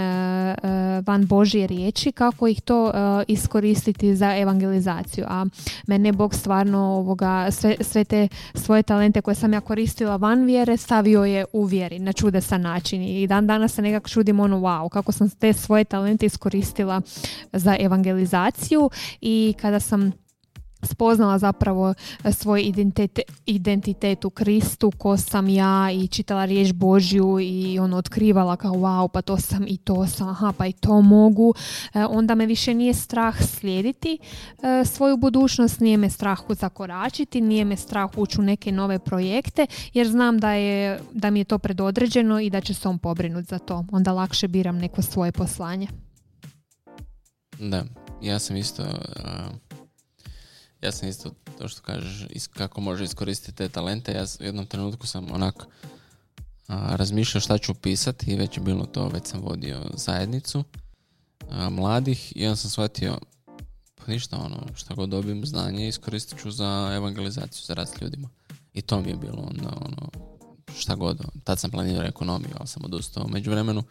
van 1.05 1.25
Božje 1.25 1.67
riječi, 1.67 2.11
kako 2.11 2.47
ih 2.47 2.61
to 2.61 2.91
iskoristiti 3.27 4.15
za 4.15 4.37
evangelizaciju. 4.37 5.25
A 5.27 5.45
mene 5.87 6.11
Bog 6.11 6.35
stvarno 6.35 6.79
ovoga, 6.79 7.51
sve, 7.51 7.75
sve 7.81 8.03
te 8.03 8.27
svoje 8.53 8.83
talente 8.83 9.21
koje 9.21 9.35
sam 9.35 9.53
ja 9.53 9.61
koristila 9.61 10.15
van 10.15 10.45
vjere 10.45 10.77
stavio 10.77 11.23
je 11.23 11.45
u 11.53 11.63
vjeri 11.63 11.99
na 11.99 12.13
čudesan 12.13 12.61
način 12.61 13.01
i 13.01 13.27
dan 13.27 13.47
danas 13.47 13.73
se 13.73 13.81
nekako 13.81 14.09
čudim 14.09 14.39
ono 14.39 14.57
wow 14.57 14.89
kako 14.89 15.11
sam 15.11 15.29
te 15.29 15.53
svoje 15.53 15.83
talente 15.83 16.25
iskoristila 16.25 17.01
za 17.53 17.75
evangelizaciju 17.79 18.89
i 19.21 19.53
kada 19.61 19.79
sam 19.79 20.26
spoznala 20.87 21.39
zapravo 21.39 21.93
e, 22.23 22.31
svoj 22.31 22.61
identitet, 22.61 23.19
identitet 23.45 24.25
u 24.25 24.29
Kristu, 24.29 24.91
ko 24.97 25.17
sam 25.17 25.49
ja 25.49 25.91
i 25.91 26.07
čitala 26.07 26.45
riječ 26.45 26.73
Božju 26.73 27.39
i 27.39 27.79
ono 27.79 27.97
otkrivala 27.97 28.55
kao 28.55 28.73
wow, 28.73 29.07
pa 29.07 29.21
to 29.21 29.37
sam 29.37 29.65
i 29.67 29.77
to 29.77 30.07
sam, 30.07 30.29
aha, 30.29 30.53
pa 30.57 30.65
i 30.65 30.73
to 30.73 31.01
mogu, 31.01 31.53
e, 31.93 32.05
onda 32.05 32.35
me 32.35 32.45
više 32.45 32.73
nije 32.73 32.93
strah 32.93 33.35
slijediti 33.41 34.17
e, 34.63 34.85
svoju 34.85 35.17
budućnost, 35.17 35.79
nije 35.79 35.97
me 35.97 36.09
strah 36.09 36.39
zakoračiti, 36.49 37.41
nije 37.41 37.65
me 37.65 37.75
strah 37.75 38.09
ući 38.17 38.39
u 38.39 38.43
neke 38.43 38.71
nove 38.71 38.99
projekte, 38.99 39.67
jer 39.93 40.07
znam 40.07 40.39
da, 40.39 40.51
je, 40.51 40.99
da 41.13 41.29
mi 41.29 41.39
je 41.39 41.43
to 41.43 41.57
predodređeno 41.57 42.39
i 42.39 42.49
da 42.49 42.61
će 42.61 42.73
se 42.73 42.87
on 42.87 42.99
pobrinuti 42.99 43.47
za 43.47 43.59
to. 43.59 43.85
Onda 43.91 44.11
lakše 44.11 44.47
biram 44.47 44.77
neko 44.77 45.01
svoje 45.01 45.31
poslanje. 45.31 45.87
Da, 47.59 47.83
ja 48.21 48.39
sam 48.39 48.55
isto 48.55 48.83
ja 50.81 50.91
sam 50.91 51.09
isto 51.09 51.31
to 51.57 51.67
što 51.67 51.81
kažeš 51.81 52.27
kako 52.53 52.81
može 52.81 53.03
iskoristiti 53.03 53.57
te 53.57 53.69
talente. 53.69 54.11
Ja 54.11 54.25
u 54.39 54.43
jednom 54.43 54.65
trenutku 54.65 55.07
sam 55.07 55.31
onako 55.31 55.65
razmišljao 56.67 57.41
šta 57.41 57.57
ću 57.57 57.73
pisati 57.73 58.31
i 58.31 58.35
već 58.35 58.57
je 58.57 58.63
bilo 58.63 58.85
to, 58.85 59.07
već 59.07 59.27
sam 59.27 59.41
vodio 59.41 59.81
zajednicu 59.93 60.63
mladih 61.71 62.33
i 62.35 62.45
onda 62.45 62.55
sam 62.55 62.69
shvatio 62.69 63.17
pa 63.95 64.11
ništa 64.11 64.37
ono, 64.37 64.75
šta 64.75 64.93
god 64.93 65.09
dobijem 65.09 65.45
znanje 65.45 65.87
iskoristit 65.87 66.39
ću 66.41 66.51
za 66.51 66.93
evangelizaciju, 66.95 67.65
za 67.65 67.73
rad 67.73 67.89
s 67.89 68.01
ljudima. 68.01 68.29
I 68.73 68.81
to 68.81 69.01
mi 69.01 69.09
je 69.09 69.15
bilo 69.15 69.41
onda 69.49 69.69
ono, 69.85 70.09
šta 70.77 70.95
god. 70.95 71.21
Tad 71.43 71.59
sam 71.59 71.71
planirao 71.71 72.07
ekonomiju, 72.07 72.51
ali 72.59 72.67
sam 72.67 72.85
odustao. 72.85 73.25
U 73.25 73.29
međuvremenu 73.29 73.83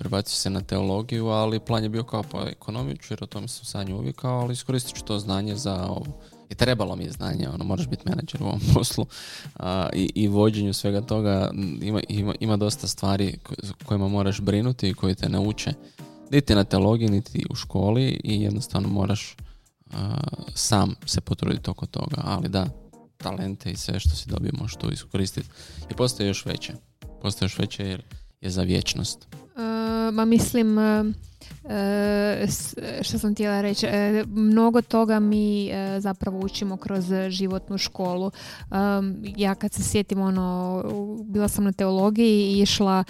prebacio 0.00 0.34
se 0.34 0.50
na 0.50 0.60
teologiju, 0.60 1.26
ali 1.26 1.60
plan 1.60 1.82
je 1.82 1.88
bio 1.88 2.02
kao 2.02 2.22
pa 2.22 2.46
ekonomiju 2.48 2.96
jer 3.10 3.24
o 3.24 3.26
tome 3.26 3.48
sam 3.48 3.64
sanju 3.64 3.96
uvikao, 3.96 4.40
ali 4.40 4.52
iskoristit 4.52 4.96
ću 4.96 5.04
to 5.04 5.18
znanje 5.18 5.56
za 5.56 5.86
ovo. 5.86 6.06
I 6.50 6.54
trebalo 6.54 6.96
mi 6.96 7.04
je 7.04 7.10
znanje, 7.10 7.48
ono, 7.48 7.64
moraš 7.64 7.88
biti 7.88 8.02
menadžer 8.08 8.42
u 8.42 8.46
ovom 8.46 8.60
poslu 8.74 9.06
i, 9.92 10.10
i 10.14 10.28
vođenju 10.28 10.72
svega 10.72 11.00
toga 11.00 11.50
ima, 11.82 12.00
ima, 12.08 12.34
ima 12.40 12.56
dosta 12.56 12.86
stvari 12.86 13.38
kojima 13.84 14.08
moraš 14.08 14.40
brinuti 14.40 14.88
i 14.88 14.94
koji 14.94 15.14
te 15.14 15.28
nauče 15.28 15.72
niti 16.30 16.54
na 16.54 16.64
teologiji, 16.64 17.08
niti 17.08 17.44
u 17.50 17.54
školi 17.54 18.20
i 18.24 18.42
jednostavno 18.42 18.88
moraš 18.88 19.36
sam 20.54 20.94
se 21.06 21.20
potruditi 21.20 21.70
oko 21.70 21.86
toga, 21.86 22.22
ali 22.24 22.48
da, 22.48 22.66
talente 23.16 23.70
i 23.70 23.76
sve 23.76 24.00
što 24.00 24.10
si 24.10 24.28
dobio 24.28 24.52
možeš 24.54 24.76
tu 24.76 24.92
iskoristiti 24.92 25.48
i 25.90 25.94
postoje 25.94 26.26
još 26.26 26.46
veće. 26.46 26.72
Postoje 27.22 27.46
još 27.46 27.58
veće 27.58 27.86
jer 27.86 28.02
je 28.40 28.50
za 28.50 28.62
vječnost. 28.62 29.28
Uh, 29.60 30.14
ma 30.14 30.24
mislim, 30.24 30.78
uh, 30.78 31.06
što 33.02 33.18
sam 33.18 33.34
htjela 33.34 33.60
reći, 33.60 33.86
mnogo 34.26 34.82
toga 34.82 35.20
mi 35.20 35.70
zapravo 35.98 36.38
učimo 36.38 36.76
kroz 36.76 37.04
životnu 37.28 37.78
školu. 37.78 38.30
Ja 39.36 39.54
kad 39.54 39.72
se 39.72 39.82
sjetim, 39.82 40.20
ono, 40.20 40.82
bila 41.24 41.48
sam 41.48 41.64
na 41.64 41.72
teologiji 41.72 42.52
i 42.52 42.60
išla 42.60 43.04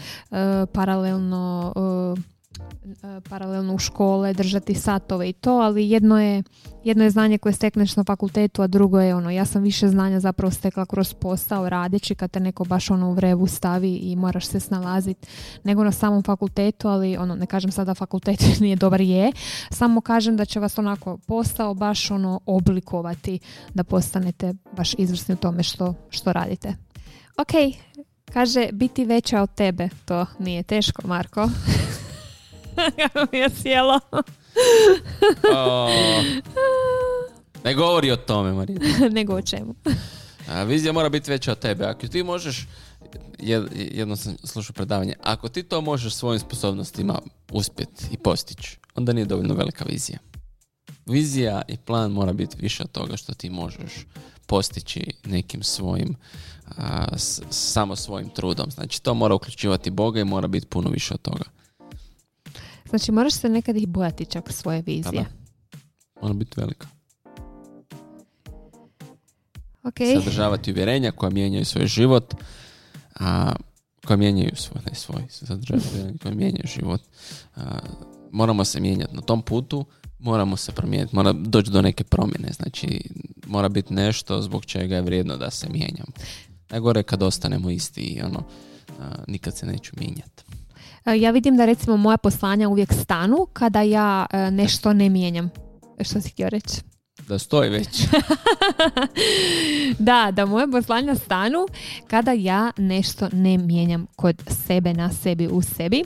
paralelno 0.73 1.73
paralelno 3.29 3.75
u 3.75 3.79
škole, 3.79 4.33
držati 4.33 4.75
satove 4.75 5.29
i 5.29 5.33
to, 5.33 5.53
ali 5.53 5.91
jedno 5.91 6.21
je, 6.21 6.43
jedno 6.85 7.05
je 7.05 7.11
znanje 7.11 7.39
koje 7.39 7.53
stekneš 7.53 7.97
na 7.97 8.05
fakultetu, 8.05 8.63
a 8.63 8.67
drugo 8.67 9.01
je 9.01 9.15
ono, 9.15 9.31
ja 9.31 9.45
sam 9.45 9.63
više 9.63 9.89
znanja 9.89 10.21
zapravo 10.21 10.51
stekla 10.51 10.87
kroz 10.87 11.15
posao 11.15 11.69
radeći 11.69 12.15
kad 12.15 12.31
te 12.31 12.41
neko 12.41 12.65
baš 12.65 12.91
ono 12.91 13.11
u 13.11 13.13
vrevu 13.13 13.47
stavi 13.47 13.95
i 13.95 14.17
moraš 14.17 14.47
se 14.47 14.61
snalaziti 14.61 15.29
nego 15.65 15.85
na 15.85 15.93
samom 15.93 16.23
fakultetu, 16.23 16.89
ali 16.89 17.17
ono, 17.17 17.35
ne 17.35 17.47
kažem 17.47 17.73
sada 17.73 17.91
da 17.91 17.95
fakultet 17.95 18.41
nije 18.61 18.77
dobar 18.77 19.01
je, 19.01 19.33
samo 19.71 20.01
kažem 20.01 20.37
da 20.37 20.45
će 20.45 20.61
vas 20.61 20.79
onako 20.79 21.19
posao 21.19 21.75
baš 21.75 22.11
ono 22.11 22.41
oblikovati 22.47 23.39
da 23.75 23.85
postanete 23.85 24.55
baš 24.77 24.95
izvrsni 24.99 25.35
u 25.35 25.39
tome 25.39 25.63
što, 25.63 25.95
što 26.11 26.33
radite. 26.33 26.77
Ok, 27.39 27.53
kaže 28.33 28.69
biti 28.73 29.05
veća 29.05 29.43
od 29.43 29.55
tebe, 29.55 29.89
to 30.05 30.27
nije 30.39 30.63
teško 30.63 31.07
Marko. 31.07 31.49
Kako 32.97 33.27
mi 33.33 33.39
je 33.39 33.51
sjelo. 33.51 34.01
ne 37.65 37.75
govori 37.75 38.11
o 38.11 38.17
tome, 38.17 38.53
Marija. 38.53 38.79
Nego 39.19 39.35
o 39.35 39.43
čemu. 39.43 39.75
A, 40.49 40.63
vizija 40.63 40.93
mora 40.93 41.09
biti 41.09 41.31
veća 41.31 41.53
od 41.53 41.59
tebe. 41.59 41.85
Ako 41.85 42.09
ti 42.09 42.23
možeš, 42.23 42.67
jedno 43.93 44.17
sam 44.17 44.37
slušao 44.45 44.75
predavanje, 44.75 45.15
ako 45.23 45.49
ti 45.49 45.63
to 45.63 45.81
možeš 45.81 46.15
svojim 46.15 46.41
sposobnostima 46.41 47.19
uspjeti 47.53 48.05
i 48.11 48.17
postići, 48.17 48.79
onda 48.95 49.13
nije 49.13 49.25
dovoljno 49.25 49.55
velika 49.55 49.85
vizija. 49.85 50.19
Vizija 51.07 51.63
i 51.69 51.77
plan 51.77 52.13
mora 52.13 52.33
biti 52.33 52.57
više 52.61 52.83
od 52.83 52.93
toga 52.93 53.17
što 53.17 53.35
ti 53.35 53.51
možeš 53.51 54.07
postići 54.47 55.13
nekim 55.25 55.63
svojim, 55.63 56.17
samo 57.51 57.97
svojim 57.97 58.29
trudom. 58.29 58.71
Znači 58.71 59.03
to 59.03 59.15
mora 59.15 59.35
uključivati 59.35 59.91
Boga 59.91 60.21
i 60.21 60.25
mora 60.25 60.49
biti 60.49 60.67
puno 60.67 60.91
više 60.91 61.15
od 61.15 61.23
toga. 61.23 61.45
Znači 62.91 63.13
moraš 63.13 63.33
se 63.33 63.49
nekad 63.49 63.77
ih 63.77 63.89
bojati 63.89 64.25
čak 64.25 64.53
svoje 64.53 64.83
vizije. 64.83 65.27
Mora 66.23 66.35
biti 66.35 66.61
velika. 66.61 66.89
Okay. 69.83 70.19
Sadržavati 70.19 70.73
uvjerenja 70.73 71.13
koja 71.13 71.31
mijenjaju 71.31 71.65
svoj 71.65 71.87
život, 71.87 72.35
a 73.15 73.53
koja 74.07 74.17
mijenjaju 74.17 74.57
svoj, 74.57 74.83
ne 74.87 74.95
svoj, 74.95 75.23
sadržavati 75.29 75.89
uvjerenja 75.93 76.19
koja 76.23 76.35
mijenjaju 76.35 76.67
život. 76.77 77.01
A, 77.57 77.79
moramo 78.33 78.65
se 78.65 78.81
mijenjati 78.81 79.17
na 79.17 79.23
tom 79.23 79.43
putu, 79.43 79.85
moramo 80.19 80.57
se 80.57 80.73
promijeniti, 80.73 81.17
mora 81.17 81.33
doći 81.33 81.71
do 81.71 81.83
neke 81.83 82.05
promjene, 82.05 82.53
znači 82.53 83.01
mora 83.47 83.69
biti 83.69 83.95
nešto 83.95 84.43
zbog 84.43 84.65
čega 84.65 84.97
je 84.97 85.03
vrijedno 85.03 85.37
da 85.37 85.51
se 85.51 85.69
mijenjamo. 85.69 86.13
Najgore 86.71 87.03
kad 87.03 87.23
ostanemo 87.23 87.71
isti 87.71 88.01
i 88.01 88.23
ono, 88.23 88.45
nikad 89.27 89.57
se 89.57 89.67
neću 89.67 89.93
mijenjati. 89.99 90.45
E, 91.07 91.17
ja 91.17 91.31
vidim 91.31 91.57
da 91.57 91.65
recimo 91.65 91.97
moja 91.97 92.17
poslanja 92.17 92.69
uvijek 92.69 92.93
stanu 92.93 93.47
kada 93.53 93.83
ja 93.83 94.27
e, 94.33 94.51
nešto 94.51 94.93
ne 94.93 95.09
mijenjam. 95.09 95.51
Što 96.01 96.21
si 96.21 96.29
htio 96.31 96.49
reći? 96.49 96.90
Da 97.31 97.39
stoji 97.39 97.71
već. 97.71 97.89
da, 100.09 100.31
da 100.33 100.47
moje 100.47 100.71
poslanja 100.71 101.15
stanu 101.15 101.67
kada 102.07 102.33
ja 102.33 102.73
nešto 102.77 103.29
ne 103.33 103.59
mijenjam 103.59 104.07
kod 104.17 104.43
sebe, 104.67 104.95
na 104.95 105.13
sebi, 105.13 105.49
u 105.49 105.63
sebi. 105.63 106.05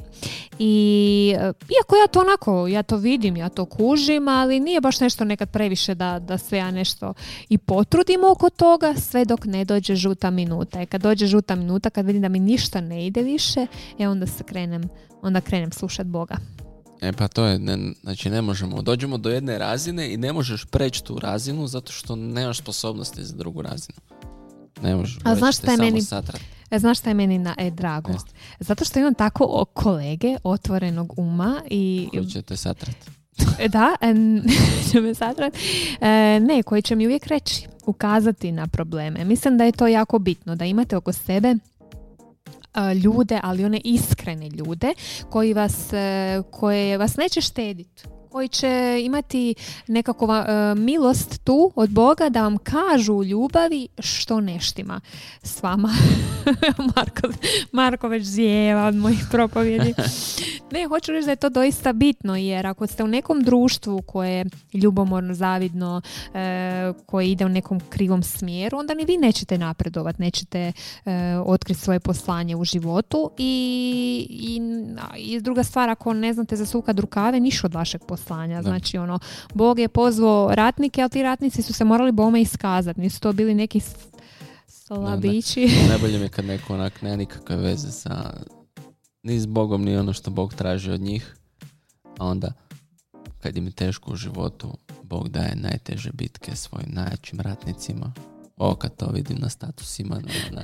I 0.59 1.35
e, 1.37 1.53
iako 1.79 1.97
ja 1.97 2.07
to 2.13 2.21
onako, 2.21 2.67
ja 2.67 2.83
to 2.83 2.97
vidim, 2.97 3.37
ja 3.37 3.49
to 3.49 3.65
kužim, 3.65 4.29
ali 4.29 4.61
nije 4.61 4.81
baš 4.81 5.01
nešto 5.01 5.25
nekad 5.25 5.51
previše 5.51 5.95
da, 5.95 6.19
da 6.19 6.39
sve 6.39 6.59
ja 6.59 6.71
nešto 6.71 7.15
i 7.49 7.59
potrudim 7.59 8.25
oko 8.25 8.51
toga, 8.51 8.95
sve 8.95 9.25
dok 9.25 9.45
ne 9.45 9.65
dođe 9.65 9.95
žuta 9.95 10.31
minuta. 10.31 10.83
I 10.83 10.87
kad 10.87 11.03
dođe 11.03 11.27
žuta 11.27 11.55
minuta, 11.55 11.91
kad 11.91 12.07
vidim 12.07 12.23
da 12.23 12.29
mi 12.29 12.39
ništa 12.39 12.81
ne 12.81 13.07
ide 13.07 13.23
više, 13.23 13.67
e 13.99 14.09
onda 14.09 14.27
se 14.27 14.45
krenem, 14.45 14.83
onda 15.23 15.41
krenem 15.41 15.73
slušati 15.73 16.09
Boga. 16.09 16.37
E 17.05 17.13
pa 17.13 17.29
to 17.29 17.47
je, 17.47 17.59
ne, 17.59 17.79
znači 18.03 18.31
ne 18.31 18.43
možemo, 18.43 18.83
dođemo 18.83 19.19
do 19.19 19.31
jedne 19.31 19.59
razine 19.59 20.13
i 20.13 20.17
ne 20.17 20.33
možeš 20.33 20.65
preći 20.65 21.05
tu 21.05 21.19
razinu 21.19 21.67
zato 21.67 21.93
što 21.93 22.17
nemaš 22.17 22.59
sposobnosti 22.59 23.25
za 23.25 23.37
drugu 23.37 23.63
razinu. 23.63 23.99
Ne 24.83 24.97
možeš, 24.97 25.19
A 25.25 25.35
znaš 25.35 25.59
šta 25.59 25.71
je 25.71 25.77
meni, 25.77 26.01
e, 26.71 26.79
znaš 26.79 26.99
šta 26.99 27.11
je 27.11 27.15
meni 27.15 27.39
na, 27.39 27.55
e, 27.59 27.71
drago? 27.71 28.13
Zato 28.61 28.85
što 28.85 28.99
imam 28.99 29.15
tako 29.15 29.65
kolege 29.73 30.37
otvorenog 30.45 31.19
uma 31.19 31.63
i... 31.71 32.09
Koji 32.13 32.27
će 32.27 32.43
te 32.43 32.57
satrat. 32.57 32.97
E, 33.59 33.69
da, 33.69 33.97
će 34.93 35.01
me 35.01 35.15
satrat. 35.15 35.55
Ne, 36.41 36.63
koji 36.63 36.83
će 36.83 36.97
mi 36.97 37.07
uvijek 37.07 37.27
reći, 37.27 37.67
ukazati 37.87 38.53
na 38.53 38.67
probleme. 38.67 39.25
Mislim 39.25 39.59
da 39.59 39.65
je 39.65 39.73
to 39.73 39.87
jako 39.87 40.19
bitno, 40.19 40.57
da 40.57 40.65
imate 40.65 40.97
oko 40.97 41.13
sebe 41.13 41.55
ljude, 43.05 43.41
ali 43.43 43.65
one 43.65 43.81
iskrene 43.85 44.49
ljude 44.49 44.95
koji 45.31 45.55
vas, 45.55 45.93
e, 45.93 46.43
koje 46.51 46.99
vas 46.99 47.17
neće 47.17 47.41
štediti 47.41 48.14
koji 48.35 48.49
će 48.49 49.01
imati 49.05 49.55
nekakvu 49.87 50.25
uh, 50.25 50.35
milost 50.77 51.45
tu 51.45 51.73
od 51.75 51.91
Boga 51.91 52.29
da 52.29 52.43
vam 52.43 52.59
kažu 52.59 53.15
u 53.15 53.25
ljubavi 53.25 53.89
što 53.99 54.41
neštima 54.41 55.01
s 55.43 55.63
vama. 55.63 55.91
Marko, 56.97 57.29
Marko 57.73 58.09
već 58.09 58.25
zijeva 58.25 58.87
od 58.87 58.95
mojih 58.95 59.27
propovjedi. 59.31 59.95
ne, 60.73 60.87
hoću 60.89 61.13
reći 61.13 61.25
da 61.25 61.33
je 61.33 61.37
to 61.37 61.49
doista 61.49 61.93
bitno 61.93 62.37
jer 62.37 62.67
ako 62.67 62.87
ste 62.87 63.05
u 63.05 63.09
nekom 63.09 63.43
društvu 63.43 64.03
koje 64.03 64.33
je 64.33 64.45
ljubomorno, 64.75 65.35
zavidno, 65.35 66.01
uh, 66.29 66.35
koje 67.07 67.31
ide 67.31 67.45
u 67.47 67.49
nekom 67.49 67.81
krivom 67.89 68.23
smjeru, 68.23 68.79
onda 68.79 68.95
ni 68.95 69.05
vi 69.05 69.17
nećete 69.17 69.59
napredovati, 69.59 70.23
nećete 70.23 70.73
uh, 71.05 71.13
otkriti 71.47 71.81
svoje 71.81 72.01
poslanje 72.01 72.57
u 72.57 72.65
životu 72.65 73.31
i, 73.39 74.27
i, 74.31 74.61
i 75.17 75.41
druga 75.41 75.65
stvar, 75.65 75.91
ako 75.91 76.13
ne 76.13 76.33
znate 76.33 76.57
zasukati 76.57 77.01
rukave, 77.01 77.41
niš 77.41 77.65
od 77.65 77.75
vašeg 77.75 78.01
poslanja 78.01 78.24
poslanja. 78.25 78.63
Znači, 78.63 78.99
ono, 78.99 79.19
Bog 79.55 79.79
je 79.79 79.89
pozvao 79.89 80.55
ratnike, 80.55 81.03
ali 81.03 81.11
ti 81.11 81.23
ratnici 81.23 81.63
su 81.63 81.73
se 81.73 81.85
morali 81.85 82.13
bome 82.13 82.41
iskazati. 82.41 83.01
Nisu 83.01 83.21
to 83.21 83.33
bili 83.33 83.55
neki 83.55 83.81
slabići. 84.67 85.69
Najbolje 85.89 86.19
mi 86.19 86.25
je 86.25 86.29
kad 86.29 86.45
neko 86.45 86.75
onak 86.75 87.03
nema 87.03 87.17
nikakve 87.17 87.57
veze 87.57 87.91
sa 87.91 88.33
ni 89.23 89.41
s 89.41 89.47
Bogom, 89.47 89.85
ni 89.85 89.97
ono 89.97 90.13
što 90.13 90.31
Bog 90.31 90.55
traži 90.55 90.91
od 90.91 91.01
njih. 91.01 91.37
A 92.19 92.27
onda, 92.27 92.53
kad 93.41 93.57
im 93.57 93.67
je 93.67 93.73
teško 93.73 94.13
u 94.13 94.17
životu, 94.17 94.77
Bog 95.03 95.29
daje 95.29 95.57
najteže 95.57 96.11
bitke 96.13 96.57
svojim 96.57 96.89
najjačim 96.93 97.41
ratnicima 97.41 98.13
o 98.57 98.75
kad 98.75 98.97
to 98.97 99.07
vidim 99.07 99.39
na 99.41 99.49
statusima, 99.49 100.15
na, 100.15 100.61
na, 100.61 100.63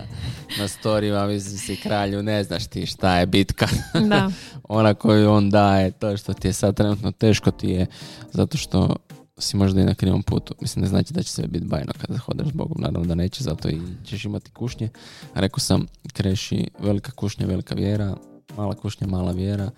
na 0.58 0.68
storijima, 0.68 1.26
mislim 1.26 1.58
si 1.58 1.76
kralju, 1.76 2.22
ne 2.22 2.44
znaš 2.44 2.66
ti 2.66 2.86
šta 2.86 3.18
je 3.18 3.26
bitka. 3.26 3.66
Da. 4.08 4.30
Ona 4.68 4.94
koju 4.94 5.30
on 5.30 5.50
daje, 5.50 5.90
to 5.90 6.16
što 6.16 6.32
ti 6.32 6.48
je 6.48 6.52
sad 6.52 6.76
trenutno 6.76 7.12
teško 7.12 7.50
ti 7.50 7.68
je, 7.68 7.86
zato 8.32 8.58
što 8.58 8.96
si 9.38 9.56
možda 9.56 9.80
i 9.80 9.84
na 9.84 9.94
krivom 9.94 10.22
putu. 10.22 10.54
Mislim, 10.60 10.82
ne 10.82 10.88
znači 10.88 11.12
da 11.12 11.22
će 11.22 11.32
sve 11.32 11.46
biti 11.46 11.64
bajno 11.64 11.92
kada 12.00 12.18
hodeš 12.18 12.48
s 12.48 12.52
Bogom, 12.52 12.76
naravno 12.80 13.06
da 13.06 13.14
neće, 13.14 13.44
zato 13.44 13.68
i 13.68 13.80
ćeš 14.04 14.24
imati 14.24 14.50
kušnje. 14.50 14.88
Rekao 15.34 15.58
sam, 15.58 15.86
kreši 16.12 16.68
velika 16.78 17.12
kušnja, 17.12 17.46
velika 17.46 17.74
vjera, 17.74 18.16
mala 18.56 18.74
kušnja, 18.74 19.06
mala 19.06 19.32
vjera 19.32 19.70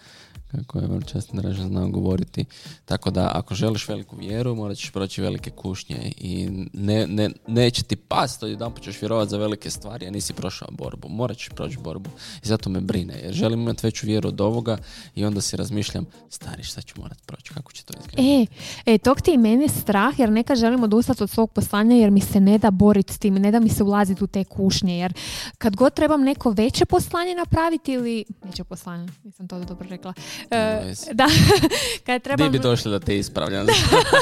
kako 0.53 0.79
je 0.79 0.87
vrlo 0.87 1.01
često 1.01 1.37
draže 1.37 1.62
znao 1.62 1.88
govoriti. 1.88 2.45
Tako 2.85 3.11
da 3.11 3.31
ako 3.35 3.55
želiš 3.55 3.88
veliku 3.88 4.17
vjeru, 4.17 4.55
morat 4.55 4.77
ćeš 4.77 4.91
proći 4.91 5.23
velike 5.23 5.51
kušnje 5.51 6.12
i 6.17 6.49
ne, 6.73 7.07
ne, 7.07 7.31
neće 7.47 7.83
ti 7.83 7.97
past, 7.97 8.43
jedan 8.43 8.73
ćeš 8.81 9.01
vjerovati 9.01 9.31
za 9.31 9.38
velike 9.38 9.71
stvari, 9.71 10.07
a 10.07 10.11
nisi 10.11 10.33
prošao 10.33 10.69
borbu. 10.71 11.09
Morat 11.09 11.37
ćeš 11.37 11.49
proći 11.49 11.79
borbu 11.79 12.11
i 12.45 12.47
zato 12.47 12.71
me 12.71 12.81
brine, 12.81 13.15
jer 13.23 13.35
želim 13.35 13.61
imati 13.61 13.87
veću 13.87 14.07
vjeru 14.07 14.29
od 14.29 14.41
ovoga 14.41 14.79
i 15.15 15.25
onda 15.25 15.41
si 15.41 15.57
razmišljam, 15.57 16.07
stari 16.31 16.62
šta 16.62 16.83
ću 16.83 17.01
morat 17.01 17.19
proći, 17.27 17.55
kako 17.55 17.73
će 17.73 17.85
to 17.85 17.95
izgledati. 17.99 18.49
E, 18.87 18.95
e 18.95 18.99
tog 18.99 19.21
ti 19.21 19.33
i 19.33 19.38
meni 19.38 19.69
strah, 19.69 20.19
jer 20.19 20.31
nekad 20.31 20.59
želim 20.59 20.83
odustati 20.83 21.23
od 21.23 21.31
svog 21.31 21.51
poslanja 21.53 21.97
jer 21.97 22.11
mi 22.11 22.21
se 22.21 22.41
ne 22.41 22.59
da 22.59 22.71
boriti 22.71 23.12
s 23.15 23.19
tim, 23.19 23.35
ne 23.35 23.51
da 23.51 23.61
mi 23.61 23.69
se 23.69 23.83
ulaziti 23.83 24.25
u 24.25 24.27
te 24.27 24.45
kušnje, 24.45 24.99
jer 24.99 25.12
kad 25.59 25.77
god 25.77 25.95
trebam 25.95 26.23
neko 26.23 26.51
veće 26.51 26.85
poslanje 26.85 27.35
napraviti 27.35 27.93
ili, 27.93 28.25
veće 28.45 28.65
poslanje, 28.65 29.09
nisam 29.25 29.49
to 29.49 29.65
dobro 29.65 29.88
rekla, 29.88 30.12
Uh, 30.45 31.15
da, 31.15 31.27
kada 32.07 32.19
trebam... 32.19 32.53
Di 32.53 32.59
bi 32.59 32.63
došli 32.63 32.91
da 32.91 33.01
te 33.01 33.19
ispravljam? 33.19 33.67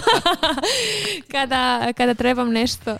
kada, 1.33 1.93
kada 1.93 2.15
trebam 2.15 2.53
nešto 2.53 2.97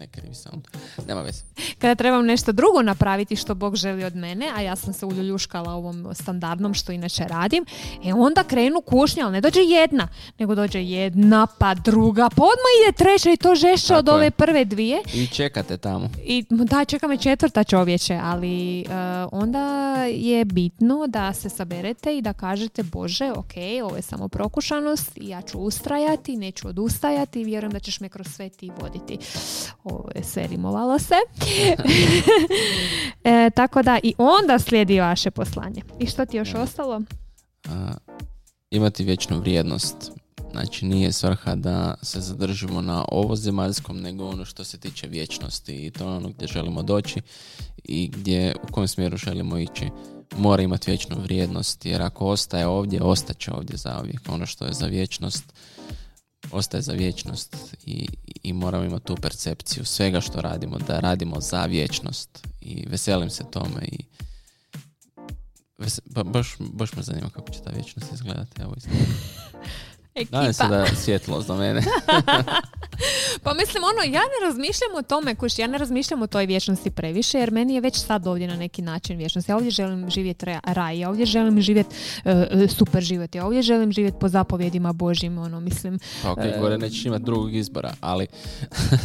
ne 0.00 0.06
krivi 0.06 0.34
sound. 0.34 0.64
Nema 1.08 1.22
veze. 1.22 1.42
Kada 1.78 1.94
trebam 1.94 2.26
nešto 2.26 2.52
drugo 2.52 2.82
napraviti 2.82 3.36
što 3.36 3.54
Bog 3.54 3.76
želi 3.76 4.04
od 4.04 4.16
mene, 4.16 4.52
a 4.56 4.60
ja 4.60 4.76
sam 4.76 4.92
se 4.92 5.06
uljuljuškala 5.06 5.72
ovom 5.74 6.14
standardnom 6.14 6.74
što 6.74 6.92
inače 6.92 7.24
radim, 7.24 7.64
e 8.04 8.14
onda 8.14 8.44
krenu 8.44 8.80
kušnje, 8.80 9.22
ali 9.22 9.32
ne 9.32 9.40
dođe 9.40 9.60
jedna, 9.60 10.08
nego 10.38 10.54
dođe 10.54 10.82
jedna, 10.82 11.46
pa 11.58 11.74
druga, 11.74 12.28
pa 12.28 12.42
odmah 12.42 12.72
ide 12.82 12.92
treća 12.92 13.30
i 13.30 13.36
to 13.36 13.54
žešće 13.54 13.96
od 13.96 14.08
ove 14.08 14.30
prve 14.30 14.64
dvije. 14.64 15.02
I 15.14 15.26
čekate 15.26 15.76
tamo. 15.76 16.08
I 16.24 16.44
da, 16.50 16.84
čeka 16.84 17.08
me 17.08 17.16
četvrta 17.16 17.64
čovječe, 17.64 18.18
ali 18.22 18.84
uh, 18.86 18.92
onda 19.32 19.94
je 20.04 20.44
bitno 20.44 21.06
da 21.06 21.32
se 21.32 21.48
saberete 21.48 22.16
i 22.16 22.22
da 22.22 22.32
kažete 22.32 22.82
Bože, 22.82 23.32
ok, 23.32 23.54
ovo 23.84 23.96
je 23.96 24.02
samo 24.02 24.28
prokušanost, 24.28 25.12
ja 25.16 25.42
ću 25.42 25.58
ustrajati, 25.58 26.36
neću 26.36 26.68
odustajati 26.68 27.40
i 27.40 27.44
vjerujem 27.44 27.72
da 27.72 27.78
ćeš 27.80 28.00
me 28.00 28.08
kroz 28.08 28.26
sve 28.26 28.48
ti 28.48 28.70
voditi 28.80 29.18
sve 30.22 30.46
rimovalo 30.46 30.98
se. 30.98 31.14
e, 33.24 33.50
tako 33.50 33.82
da 33.82 33.98
i 34.02 34.14
onda 34.18 34.58
slijedi 34.58 35.00
vaše 35.00 35.30
poslanje. 35.30 35.82
I 35.98 36.06
što 36.06 36.26
ti 36.26 36.36
još 36.36 36.54
ostalo? 36.54 37.02
imati 38.70 39.04
vječnu 39.04 39.38
vrijednost. 39.38 39.96
Znači 40.52 40.86
nije 40.86 41.12
svrha 41.12 41.54
da 41.54 41.94
se 42.02 42.20
zadržimo 42.20 42.80
na 42.80 43.04
ovozemaljskom, 43.08 44.00
nego 44.00 44.28
ono 44.28 44.44
što 44.44 44.64
se 44.64 44.78
tiče 44.78 45.06
vječnosti 45.06 45.86
i 45.86 45.90
to 45.90 46.04
je 46.04 46.10
ono 46.10 46.28
gdje 46.28 46.48
želimo 46.48 46.82
doći 46.82 47.20
i 47.84 48.08
gdje, 48.08 48.54
u 48.62 48.72
kojem 48.72 48.88
smjeru 48.88 49.16
želimo 49.16 49.58
ići. 49.58 49.90
Mora 50.36 50.62
imati 50.62 50.90
vječnu 50.90 51.16
vrijednost, 51.22 51.86
jer 51.86 52.02
ako 52.02 52.26
ostaje 52.26 52.66
ovdje, 52.66 53.02
ostaće 53.02 53.52
ovdje 53.52 53.76
uvijek. 54.00 54.20
Ono 54.28 54.46
što 54.46 54.66
je 54.66 54.72
za 54.72 54.86
vječnost, 54.86 55.44
ostaje 56.52 56.82
za 56.82 56.92
vječnost 56.92 57.56
i, 57.86 58.08
i 58.42 58.52
moramo 58.52 58.84
imati 58.84 59.04
tu 59.04 59.16
percepciju 59.16 59.84
svega 59.84 60.20
što 60.20 60.40
radimo, 60.40 60.78
da 60.78 61.00
radimo 61.00 61.40
za 61.40 61.64
vječnost 61.64 62.46
i 62.60 62.84
veselim 62.88 63.30
se 63.30 63.44
tome 63.50 63.82
i 63.82 64.04
ba, 66.04 66.22
baš, 66.22 66.56
baš 66.58 66.92
me 66.96 67.02
zanima 67.02 67.30
kako 67.30 67.50
će 67.50 67.62
ta 67.62 67.70
vječnost 67.70 68.12
izgledati. 68.12 68.62
Evo 68.62 68.74
Ekipa. 70.14 70.36
Nadam 70.36 70.52
se 70.52 70.64
da 70.68 70.76
je 70.76 70.96
svjetlo 70.96 71.42
za 71.42 71.54
mene. 71.54 71.82
pa 73.44 73.54
mislim, 73.54 73.84
ono, 73.84 74.14
ja 74.14 74.20
ne 74.20 74.46
razmišljam 74.46 74.94
o 74.98 75.02
tome, 75.02 75.34
kuš, 75.34 75.58
ja 75.58 75.66
ne 75.66 75.78
razmišljam 75.78 76.22
o 76.22 76.26
toj 76.26 76.46
vječnosti 76.46 76.90
previše, 76.90 77.38
jer 77.38 77.50
meni 77.50 77.74
je 77.74 77.80
već 77.80 77.96
sad 77.96 78.26
ovdje 78.26 78.48
na 78.48 78.56
neki 78.56 78.82
način 78.82 79.18
vječnost. 79.18 79.48
Ja 79.48 79.56
ovdje 79.56 79.70
želim 79.70 80.10
živjeti 80.10 80.46
raj, 80.64 80.98
ja 80.98 81.08
ovdje 81.08 81.26
želim 81.26 81.60
živjeti 81.60 81.96
uh, 82.24 82.70
super 82.70 83.02
život, 83.02 83.34
ja 83.34 83.46
ovdje 83.46 83.62
želim 83.62 83.92
živjeti 83.92 84.18
po 84.20 84.28
zapovjedima 84.28 84.92
Božjim, 84.92 85.38
ono, 85.38 85.60
mislim. 85.60 85.98
Pa 86.22 86.32
ok, 86.32 86.38
uh, 86.38 86.60
gore 86.60 86.78
nećeš 86.78 87.04
imati 87.04 87.24
drugog 87.24 87.54
izbora, 87.54 87.94
ali 88.00 88.26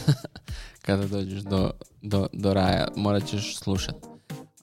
kada 0.85 1.07
dođeš 1.07 1.41
do, 1.41 1.71
do, 2.01 2.27
do 2.33 2.53
raja, 2.53 2.87
morat 2.95 3.25
ćeš 3.25 3.57
slušati 3.57 4.14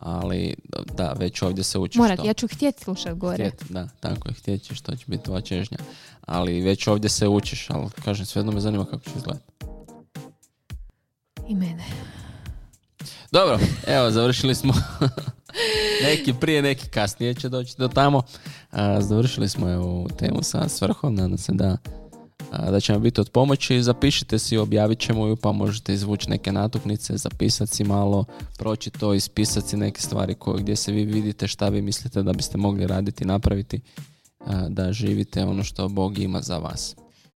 ali 0.03 0.55
da, 0.95 1.13
već 1.19 1.43
ovdje 1.43 1.65
se 1.65 1.79
uči 1.79 1.99
Morat, 1.99 2.25
ja 2.25 2.33
ću 2.33 2.49
htjeti 2.49 2.83
slušati 2.85 3.19
gore. 3.19 3.51
Htjet, 3.51 3.71
da, 3.71 3.89
tako 4.01 4.29
je, 4.29 4.35
htjet 4.35 4.63
ćeš, 4.63 4.81
to 4.81 4.97
će 4.97 5.05
biti 5.07 5.25
tvoja 5.25 5.41
čežnja. 5.41 5.79
Ali 6.27 6.61
već 6.61 6.87
ovdje 6.87 7.11
se 7.11 7.29
učiš, 7.29 7.71
ali 7.71 7.91
kažem, 8.05 8.27
svejedno 8.27 8.53
me 8.53 8.61
zanima 8.61 8.85
kako 8.85 9.05
će 9.05 9.11
izgledati. 9.17 9.53
I 11.49 11.55
mene. 11.55 11.85
Dobro, 13.33 13.59
evo, 13.87 14.11
završili 14.11 14.55
smo. 14.55 14.75
neki 16.09 16.35
prije, 16.41 16.63
neki 16.63 16.89
kasnije 16.89 17.35
će 17.35 17.49
doći 17.49 17.75
do 17.79 17.89
tamo. 17.89 18.23
završili 19.01 19.49
smo 19.49 19.67
ovu 19.67 20.09
temu 20.19 20.43
sa 20.43 20.69
svrhom, 20.69 21.15
nadam 21.15 21.39
se 21.39 21.53
da 21.53 21.77
da 22.71 22.81
će 22.81 22.93
vam 22.93 23.03
biti 23.03 23.21
od 23.21 23.31
pomoći. 23.31 23.83
Zapišite 23.83 24.39
si, 24.39 24.57
objavit 24.57 24.99
ćemo 24.99 25.27
ju 25.27 25.37
pa 25.37 25.53
možete 25.53 25.93
izvući 25.93 26.31
neke 26.31 26.53
natuknice, 26.53 27.17
zapisati 27.17 27.77
si 27.77 27.85
malo, 27.85 28.25
proći 28.59 28.91
to, 28.91 29.15
ispisati 29.15 29.69
si 29.69 29.77
neke 29.77 30.01
stvari 30.01 30.35
koje, 30.35 30.63
gdje 30.63 30.77
se 30.77 30.93
vi 30.93 31.05
vidite 31.05 31.49
šta 31.49 31.69
vi 31.69 31.83
mislite 31.83 32.23
da 32.23 32.33
biste 32.33 32.59
mogli 32.59 32.87
raditi 32.87 33.25
napraviti 33.25 33.81
da 34.69 34.93
živite 34.93 35.45
ono 35.45 35.65
što 35.65 35.89
Bog 35.89 36.19
ima 36.19 36.41
za 36.41 36.59
vas. 36.59 36.97